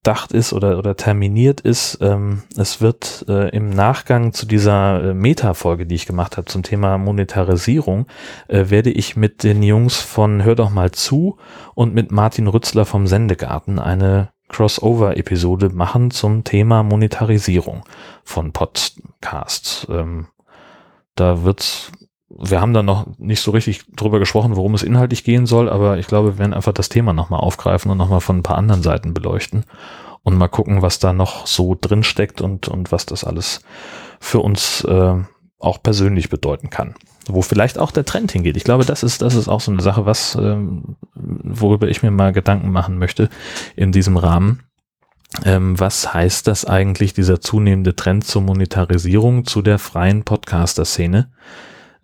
gedacht 0.05 0.33
ist 0.33 0.53
oder, 0.53 0.77
oder 0.77 0.97
terminiert 0.97 1.63
ist. 1.63 1.99
Ähm, 2.03 2.43
es 2.59 2.83
wird 2.83 3.25
äh, 3.27 3.49
im 3.57 3.71
Nachgang 3.71 4.35
zu 4.35 4.45
dieser 4.45 5.03
äh, 5.03 5.15
Meta-Folge, 5.15 5.87
die 5.87 5.95
ich 5.95 6.05
gemacht 6.05 6.37
habe 6.37 6.45
zum 6.45 6.63
Thema 6.63 6.99
Monetarisierung, 6.99 8.07
äh, 8.49 8.67
werde 8.69 8.91
ich 8.91 9.17
mit 9.17 9.43
den 9.43 9.63
Jungs 9.63 9.97
von 9.97 10.45
Hör 10.45 10.57
doch 10.57 10.69
mal 10.69 10.91
zu 10.93 11.39
und 11.75 11.95
mit 11.95 12.13
Martin 12.13 12.49
Rützler 12.49 12.85
vom 12.85 13.07
Sendegarten 13.07 13.79
eine 13.79 14.29
Crossover-Episode 14.49 15.71
machen 15.71 16.11
zum 16.11 16.45
Thema 16.45 16.83
Monetarisierung 16.83 17.85
von 18.25 18.53
Podcasts. 18.53 19.87
Ähm, 19.89 20.27
da 21.15 21.45
wird's 21.45 21.93
wir 22.39 22.61
haben 22.61 22.73
da 22.73 22.83
noch 22.83 23.07
nicht 23.19 23.41
so 23.41 23.51
richtig 23.51 23.85
drüber 23.95 24.19
gesprochen, 24.19 24.57
worum 24.57 24.75
es 24.75 24.83
inhaltlich 24.83 25.25
gehen 25.25 25.47
soll, 25.47 25.69
aber 25.69 25.99
ich 25.99 26.07
glaube, 26.07 26.35
wir 26.35 26.39
werden 26.39 26.55
einfach 26.55 26.73
das 26.73 26.89
Thema 26.89 27.13
nochmal 27.13 27.41
aufgreifen 27.41 27.91
und 27.91 27.99
nochmal 27.99 28.21
von 28.21 28.39
ein 28.39 28.43
paar 28.43 28.59
anderen 28.59 28.83
Seiten 28.83 29.15
beleuchten 29.15 29.65
und 30.23 30.37
mal 30.37 30.49
gucken, 30.49 30.83
was 30.83 30.99
da 30.99 31.13
noch 31.13 31.47
so 31.47 31.77
drin 31.81 32.03
steckt 32.03 32.41
und, 32.41 32.69
und 32.69 32.91
was 32.91 33.07
das 33.07 33.25
alles 33.25 33.61
für 34.19 34.41
uns 34.41 34.83
äh, 34.85 35.15
auch 35.59 35.83
persönlich 35.83 36.31
bedeuten 36.31 36.71
kann. 36.71 36.95
Wo 37.27 37.43
vielleicht 37.43 37.79
auch 37.79 37.91
der 37.91 38.05
Trend 38.05 38.33
hingeht. 38.33 38.57
Ich 38.57 38.65
glaube, 38.65 38.85
das 38.85 39.03
ist, 39.03 39.23
das 39.23 39.35
ist 39.35 39.49
auch 39.49 39.61
so 39.61 39.71
eine 39.71 39.83
Sache, 39.83 40.05
was, 40.05 40.35
ähm, 40.35 40.97
worüber 41.15 41.89
ich 41.89 42.03
mir 42.03 42.11
mal 42.11 42.33
Gedanken 42.33 42.71
machen 42.71 42.99
möchte 42.99 43.31
in 43.77 43.93
diesem 43.93 44.17
Rahmen. 44.17 44.65
Ähm, 45.45 45.79
was 45.81 46.13
heißt 46.13 46.47
das 46.47 46.65
eigentlich, 46.65 47.13
dieser 47.13 47.41
zunehmende 47.41 47.97
Trend 47.97 48.25
zur 48.25 48.43
Monetarisierung, 48.43 49.47
zu 49.47 49.63
der 49.63 49.79
freien 49.79 50.23
Podcaster-Szene? 50.25 51.31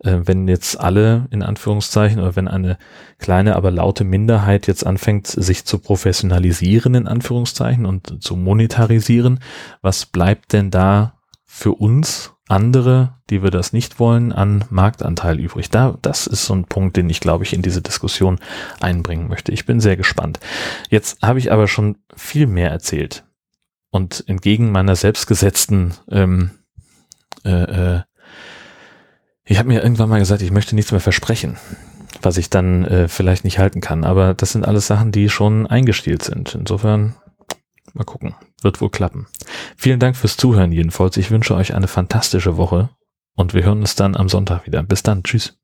Äh, 0.03 0.21
wenn 0.25 0.49
jetzt 0.49 0.81
alle 0.81 1.27
in 1.31 1.43
Anführungszeichen 1.43 2.21
oder 2.21 2.37
wenn 2.37 2.49
eine 2.49 2.79
kleine, 3.19 3.57
aber 3.57 3.71
laute 3.71 4.05
Minderheit 4.05 4.67
jetzt 4.67 4.85
anfängt, 4.87 5.27
sich 5.27 5.65
zu 5.65 5.79
professionalisieren 5.79 6.95
in 6.95 7.07
Anführungszeichen 7.07 7.87
und 7.87 8.23
zu 8.23 8.37
monetarisieren, 8.37 9.41
was 9.83 10.07
bleibt 10.07 10.53
denn 10.53 10.71
da 10.71 11.19
für 11.45 11.73
uns 11.73 12.33
andere, 12.49 13.15
die 13.29 13.43
wir 13.43 13.51
das 13.51 13.73
nicht 13.73 14.01
wollen, 14.01 14.33
an 14.33 14.65
Marktanteil 14.71 15.39
übrig? 15.39 15.71
Da, 15.71 15.97
das 16.03 16.27
ist 16.27 16.47
so 16.47 16.55
ein 16.55 16.65
Punkt, 16.65 16.97
den 16.97 17.11
ich 17.11 17.21
glaube 17.21 17.45
ich 17.45 17.53
in 17.53 17.63
diese 17.63 17.83
Diskussion 17.83 18.39
einbringen 18.81 19.29
möchte. 19.29 19.53
Ich 19.53 19.67
bin 19.67 19.81
sehr 19.81 19.97
gespannt. 19.97 20.41
Jetzt 20.89 21.23
habe 21.23 21.39
ich 21.39 21.53
aber 21.53 21.69
schon 21.69 21.99
viel 22.17 22.47
mehr 22.47 22.71
erzählt 22.71 23.25
und 23.91 24.25
entgegen 24.27 24.73
meiner 24.73 24.97
selbstgesetzten 24.97 25.95
ähm, 26.11 26.51
äh, 27.45 27.51
äh, 27.51 28.01
habe 29.61 29.69
mir 29.69 29.83
irgendwann 29.83 30.09
mal 30.09 30.19
gesagt, 30.19 30.43
ich 30.43 30.51
möchte 30.51 30.75
nichts 30.75 30.91
mehr 30.91 31.01
versprechen, 31.01 31.57
was 32.23 32.39
ich 32.39 32.51
dann 32.51 32.85
äh, 32.87 33.09
vielleicht 33.09 33.45
nicht 33.45 33.59
halten 33.59 33.81
kann. 33.81 34.05
Aber 34.05 34.35
das 34.35 34.53
sind 34.53 34.67
alles 34.67 34.89
Sachen, 34.89 35.13
die 35.13 35.29
schon 35.29 35.69
eingestielt 35.69 36.25
sind. 36.25 36.57
Insofern 36.57 37.15
mal 37.93 38.05
gucken. 38.05 38.35
Wird 38.63 38.81
wohl 38.81 38.91
klappen. 38.91 39.27
Vielen 39.77 40.01
Dank 40.01 40.17
fürs 40.17 40.37
Zuhören 40.37 40.73
jedenfalls. 40.73 41.17
Ich 41.19 41.31
wünsche 41.31 41.55
euch 41.55 41.75
eine 41.75 41.89
fantastische 41.89 42.57
Woche 42.57 42.91
und 43.37 43.55
wir 43.55 43.63
hören 43.63 43.81
uns 43.81 43.95
dann 43.95 44.17
am 44.17 44.29
Sonntag 44.29 44.67
wieder. 44.67 44.83
Bis 44.83 45.03
dann. 45.03 45.23
Tschüss. 45.23 45.59